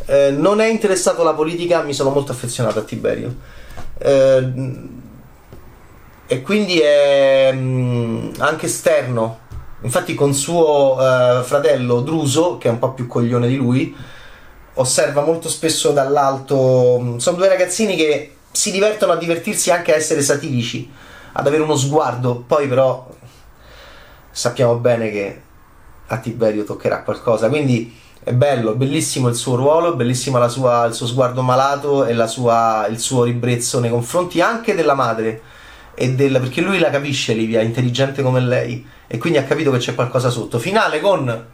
eh, 0.06 0.30
non 0.32 0.61
è 0.61 0.66
interessato 0.66 1.20
alla 1.20 1.35
politica, 1.35 1.82
mi 1.82 1.94
sono 1.94 2.11
molto 2.11 2.32
affezionato 2.32 2.80
a 2.80 2.82
Tiberio. 2.82 3.35
Eh, 3.98 4.52
e 6.26 6.42
quindi 6.42 6.80
è 6.80 7.52
mh, 7.52 8.35
anche 8.38 8.66
esterno 8.66 9.44
Infatti 9.82 10.14
con 10.14 10.32
suo 10.34 10.94
uh, 10.94 11.42
fratello 11.42 12.00
Druso, 12.00 12.56
che 12.58 12.68
è 12.68 12.70
un 12.70 12.78
po' 12.78 12.92
più 12.92 13.06
coglione 13.06 13.46
di 13.46 13.56
lui, 13.56 13.94
osserva 14.74 15.22
molto 15.22 15.48
spesso 15.48 15.92
dall'alto. 15.92 16.98
Mm, 17.00 17.16
sono 17.16 17.36
due 17.36 17.48
ragazzini 17.48 17.96
che 17.96 18.36
si 18.50 18.70
divertono 18.70 19.12
a 19.12 19.16
divertirsi 19.16 19.70
anche 19.70 19.92
a 19.92 19.96
essere 19.96 20.22
satirici, 20.22 20.90
ad 21.32 21.46
avere 21.46 21.62
uno 21.62 21.76
sguardo. 21.76 22.42
Poi 22.46 22.66
però 22.68 23.06
sappiamo 24.30 24.76
bene 24.76 25.10
che 25.10 25.40
a 26.06 26.18
Tiberio 26.18 26.64
toccherà 26.64 27.02
qualcosa. 27.02 27.48
Quindi 27.48 27.94
è 28.22 28.32
bello, 28.32 28.74
bellissimo 28.74 29.28
il 29.28 29.36
suo 29.36 29.56
ruolo, 29.56 29.94
bellissimo 29.94 30.42
il 30.42 30.50
suo 30.50 31.06
sguardo 31.06 31.42
malato 31.42 32.04
e 32.06 32.26
sua, 32.26 32.86
il 32.88 32.98
suo 32.98 33.24
ribrezzo 33.24 33.78
nei 33.78 33.90
confronti 33.90 34.40
anche 34.40 34.74
della 34.74 34.94
madre. 34.94 35.42
Del, 35.96 36.38
perché 36.40 36.61
lui 36.61 36.78
la 36.78 36.90
capisce 36.90 37.32
Livia, 37.32 37.62
intelligente 37.62 38.22
come 38.22 38.40
lei 38.40 38.87
e 39.06 39.16
quindi 39.16 39.38
ha 39.38 39.44
capito 39.44 39.70
che 39.70 39.78
c'è 39.78 39.94
qualcosa 39.94 40.28
sotto. 40.28 40.59
Finale 40.59 41.00
con 41.00 41.46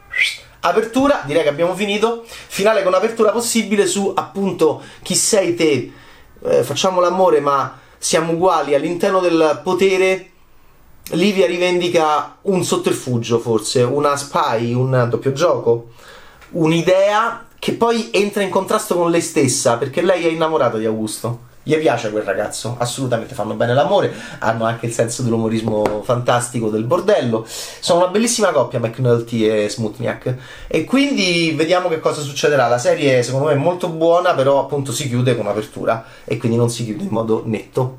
apertura, 0.60 1.22
direi 1.24 1.42
che 1.42 1.48
abbiamo 1.48 1.74
finito. 1.74 2.24
Finale 2.26 2.82
con 2.82 2.92
apertura 2.94 3.30
possibile 3.30 3.86
su 3.86 4.12
appunto 4.14 4.82
chi 5.02 5.14
sei 5.14 5.54
te. 5.54 5.92
Eh, 6.44 6.62
facciamo 6.64 7.00
l'amore, 7.00 7.40
ma 7.40 7.78
siamo 7.98 8.32
uguali 8.32 8.74
all'interno 8.74 9.20
del 9.20 9.60
potere. 9.62 10.30
Livia 11.10 11.46
rivendica 11.46 12.38
un 12.42 12.64
sotterfugio, 12.64 13.38
forse, 13.38 13.82
una 13.82 14.16
spy, 14.16 14.72
un 14.72 15.06
doppio 15.08 15.32
gioco, 15.32 15.90
un'idea 16.50 17.46
che 17.58 17.74
poi 17.74 18.08
entra 18.12 18.42
in 18.42 18.50
contrasto 18.50 18.96
con 18.96 19.10
lei 19.10 19.20
stessa, 19.20 19.76
perché 19.76 20.00
lei 20.00 20.26
è 20.26 20.30
innamorata 20.30 20.78
di 20.78 20.86
Augusto. 20.86 21.50
Gli 21.64 21.76
piace 21.76 22.10
quel 22.10 22.24
ragazzo, 22.24 22.74
assolutamente 22.78 23.34
fanno 23.34 23.54
bene 23.54 23.72
l'amore, 23.72 24.12
hanno 24.40 24.64
anche 24.64 24.86
il 24.86 24.92
senso 24.92 25.22
dell'umorismo 25.22 26.02
fantastico 26.02 26.70
del 26.70 26.82
bordello. 26.82 27.46
Sono 27.46 28.00
una 28.00 28.08
bellissima 28.08 28.50
coppia 28.50 28.80
McNulty 28.80 29.46
e 29.46 29.68
Smutniak 29.68 30.36
e 30.66 30.84
quindi 30.84 31.52
vediamo 31.54 31.88
che 31.88 32.00
cosa 32.00 32.20
succederà. 32.20 32.66
La 32.66 32.78
serie 32.78 33.22
secondo 33.22 33.46
me 33.46 33.52
è 33.52 33.56
molto 33.56 33.88
buona, 33.90 34.34
però 34.34 34.58
appunto 34.58 34.90
si 34.90 35.06
chiude 35.06 35.36
con 35.36 35.46
apertura 35.46 36.04
e 36.24 36.36
quindi 36.36 36.56
non 36.56 36.68
si 36.68 36.84
chiude 36.84 37.04
in 37.04 37.10
modo 37.10 37.42
netto. 37.44 37.98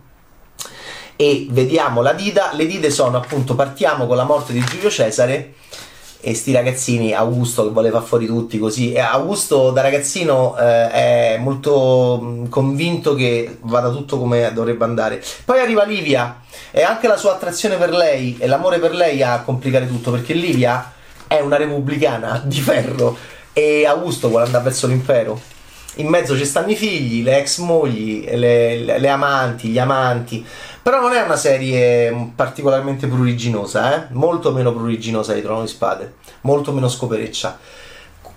E 1.16 1.48
vediamo 1.50 2.02
la 2.02 2.12
dita, 2.12 2.52
le 2.54 2.66
dite 2.66 2.90
sono 2.90 3.16
appunto 3.16 3.56
partiamo 3.56 4.08
con 4.08 4.18
la 4.18 4.26
morte 4.26 4.52
di 4.52 4.60
Giulio 4.60 4.90
Cesare 4.90 5.54
e 6.26 6.34
sti 6.34 6.54
ragazzini, 6.54 7.14
Augusto 7.14 7.66
che 7.66 7.74
voleva 7.74 8.00
fuori 8.00 8.26
tutti 8.26 8.58
così, 8.58 8.98
Augusto 8.98 9.72
da 9.72 9.82
ragazzino 9.82 10.56
eh, 10.58 10.90
è 10.90 11.38
molto 11.38 12.46
convinto 12.48 13.14
che 13.14 13.58
vada 13.60 13.90
tutto 13.90 14.18
come 14.18 14.54
dovrebbe 14.54 14.86
andare. 14.86 15.22
Poi 15.44 15.60
arriva 15.60 15.84
Livia 15.84 16.42
e 16.72 16.82
anche 16.82 17.10
la 17.10 17.18
sua 17.18 17.34
attrazione 17.34 17.76
per 17.76 17.92
lei 17.92 18.38
e 18.40 18.48
l'amore 18.48 18.80
per 18.80 18.96
lei 18.96 19.22
a 19.22 19.42
complicare 19.42 19.86
tutto, 19.86 20.12
perché 20.12 20.34
Livia 20.34 20.94
è 21.28 21.42
una 21.42 21.58
repubblicana 21.58 22.42
di 22.46 22.62
ferro 22.62 23.18
e 23.52 23.86
Augusto 23.86 24.30
vuole 24.30 24.46
andare 24.46 24.64
verso 24.64 24.88
l'impero. 24.88 25.53
In 25.98 26.08
mezzo 26.08 26.36
ci 26.36 26.46
stanno 26.46 26.72
i 26.72 26.76
figli, 26.76 27.24
le 27.24 27.40
ex 27.40 27.60
mogli, 27.60 28.26
le, 28.26 28.78
le, 28.80 29.00
le 29.00 29.10
amanti, 29.10 29.68
gli 29.70 29.78
amanti. 29.78 30.46
Però 30.82 31.00
non 31.00 31.14
è 31.14 31.22
una 31.22 31.36
serie 31.36 32.32
particolarmente 32.36 33.08
pruriginosa, 33.08 33.96
eh? 33.96 34.08
molto 34.12 34.52
meno 34.52 34.74
pruriginosa 34.74 35.34
di 35.34 35.42
Trono 35.42 35.62
di 35.62 35.68
Spade, 35.68 36.16
molto 36.42 36.72
meno 36.72 36.90
scopereccia. 36.90 37.58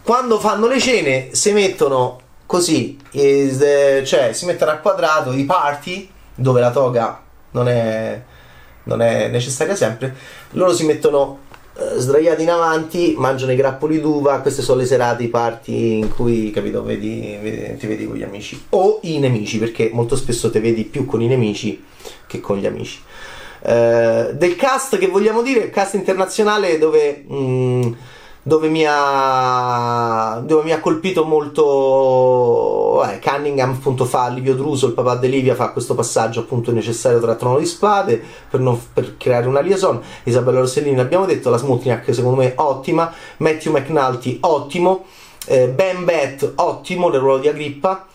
Quando 0.03 0.39
fanno 0.39 0.69
le 0.69 0.79
cene 0.79 1.31
si 1.33 1.53
mettono 1.53 2.21
così, 2.47 2.97
eh, 3.11 4.03
cioè 4.07 4.33
si 4.33 4.47
mettono 4.47 4.71
a 4.71 4.77
quadrato 4.77 5.33
i 5.33 5.45
party, 5.45 6.09
dove 6.35 6.61
la 6.61 6.71
toga 6.71 7.21
non 7.53 7.69
è, 7.69 8.23
non 8.85 9.03
è 9.03 9.29
necessaria 9.29 9.75
sempre, 9.75 10.15
loro 10.51 10.73
si 10.73 10.85
mettono 10.85 11.41
sdraiati 11.97 12.43
in 12.43 12.51
avanti, 12.51 13.15
mangiano 13.17 13.53
i 13.53 13.57
grappoli 13.57 14.01
d'uva, 14.01 14.41
queste 14.41 14.63
sono 14.63 14.81
le 14.81 14.87
serate, 14.87 15.25
i 15.25 15.29
party 15.29 15.99
in 15.99 16.09
cui, 16.15 16.51
capito, 16.51 16.83
vedi, 16.83 17.37
vedi, 17.41 17.77
ti 17.77 17.87
vedi 17.87 18.07
con 18.07 18.17
gli 18.17 18.23
amici 18.23 18.67
o 18.71 19.01
i 19.03 19.19
nemici, 19.19 19.59
perché 19.59 19.91
molto 19.93 20.17
spesso 20.17 20.51
ti 20.51 20.59
vedi 20.59 20.85
più 20.85 21.05
con 21.05 21.21
i 21.21 21.27
nemici 21.27 21.83
che 22.27 22.41
con 22.41 22.57
gli 22.59 22.67
amici. 22.67 23.01
Uh, 23.61 24.33
del 24.35 24.55
cast 24.57 24.97
che 24.97 25.09
vogliamo 25.09 25.43
dire, 25.43 25.71
cast 25.71 25.95
internazionale 25.95 26.79
dove, 26.79 27.25
mh, 27.27 27.37
mm, 27.37 27.93
dove, 28.47 28.69
mi, 28.69 28.85
ha, 28.87 30.41
dove 30.45 30.63
mi 30.63 30.71
ha 30.71 30.79
colpito 30.79 31.25
molto 31.25 33.03
eh, 33.03 33.19
Cunningham 33.19 33.71
appunto 33.73 34.05
fa 34.05 34.29
Livio 34.29 34.55
Druso, 34.55 34.87
il 34.87 34.93
papà 34.93 35.17
di 35.17 35.29
Livia 35.29 35.57
fa 35.57 35.71
questo 35.71 35.97
passaggio 35.97 36.41
appunto 36.41 36.71
necessario 36.71 37.19
tra 37.19 37.35
Trono 37.35 37.59
di 37.59 37.67
Spade 37.67 38.23
per, 38.49 38.61
non, 38.61 38.81
per 38.93 39.17
creare 39.17 39.49
una 39.49 39.59
liaison. 39.59 40.01
Isabella 40.23 40.61
Rossellini 40.61 41.01
abbiamo 41.01 41.27
detto, 41.27 41.51
la 41.51 41.57
Smutniak 41.57 42.15
secondo 42.15 42.37
me 42.37 42.53
ottima. 42.55 43.13
Matthew 43.39 43.73
McNulty 43.73 44.39
ottimo. 44.43 45.07
Eh, 45.49 45.67
Ben 45.67 46.05
Beth 46.05 46.53
ottimo 46.55 47.09
nel 47.09 47.19
ruolo 47.19 47.39
di 47.39 47.49
Agrippa. 47.49 48.07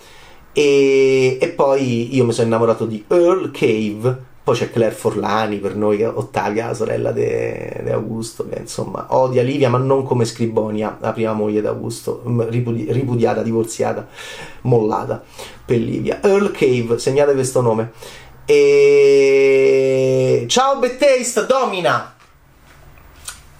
E, 0.54 1.40
e 1.42 1.48
poi 1.50 2.16
io 2.16 2.24
mi 2.24 2.32
sono 2.32 2.48
innamorato 2.48 2.86
di 2.86 3.04
Earl 3.10 3.52
Cave 3.52 4.30
poi 4.44 4.56
c'è 4.56 4.72
Claire 4.72 4.96
Forlani 4.96 5.58
per 5.58 5.76
noi, 5.76 6.04
Ottavia, 6.04 6.68
la 6.68 6.74
sorella 6.74 7.12
di 7.12 7.92
Augusto, 7.92 8.48
che 8.50 8.60
insomma 8.60 9.06
odia 9.10 9.44
Livia, 9.44 9.70
ma 9.70 9.78
non 9.78 10.04
come 10.04 10.26
Scribonia, 10.26 10.98
la 11.00 11.12
prima 11.12 11.34
moglie 11.34 11.62
di 11.62 11.68
Augusto, 11.68 12.24
ripudi- 12.50 12.92
ripudiata, 12.92 13.44
divorziata, 13.44 14.08
mollata 14.62 15.22
per 15.64 15.78
Livia. 15.78 16.22
Earl 16.24 16.52
Cave, 16.52 16.98
segnate 16.98 17.34
questo 17.34 17.62
nome. 17.62 17.92
E... 18.46 20.46
Ciao 20.48 20.80
Bettaste, 20.80 21.46
domina! 21.46 22.16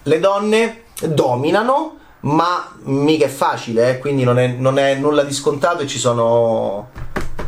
Le 0.02 0.18
donne 0.18 0.82
dominano 1.00 1.98
ma 2.22 2.72
mica 2.82 3.26
è 3.26 3.28
facile, 3.28 3.90
eh? 3.90 3.98
quindi 3.98 4.24
non 4.24 4.38
è, 4.38 4.48
non 4.48 4.78
è, 4.78 4.94
nulla 4.94 5.22
di 5.22 5.32
scontato 5.32 5.82
e 5.82 5.86
ci 5.86 5.98
sono... 5.98 6.90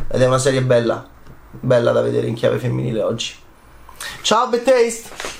ed 0.07 0.21
è 0.21 0.25
una 0.25 0.37
serie 0.37 0.61
bella, 0.61 1.05
bella 1.59 1.91
da 1.91 2.01
vedere 2.01 2.27
in 2.27 2.35
chiave 2.35 2.57
femminile 2.57 3.01
oggi. 3.01 3.33
Ciao 4.21 4.47
Betaste! 4.47 5.34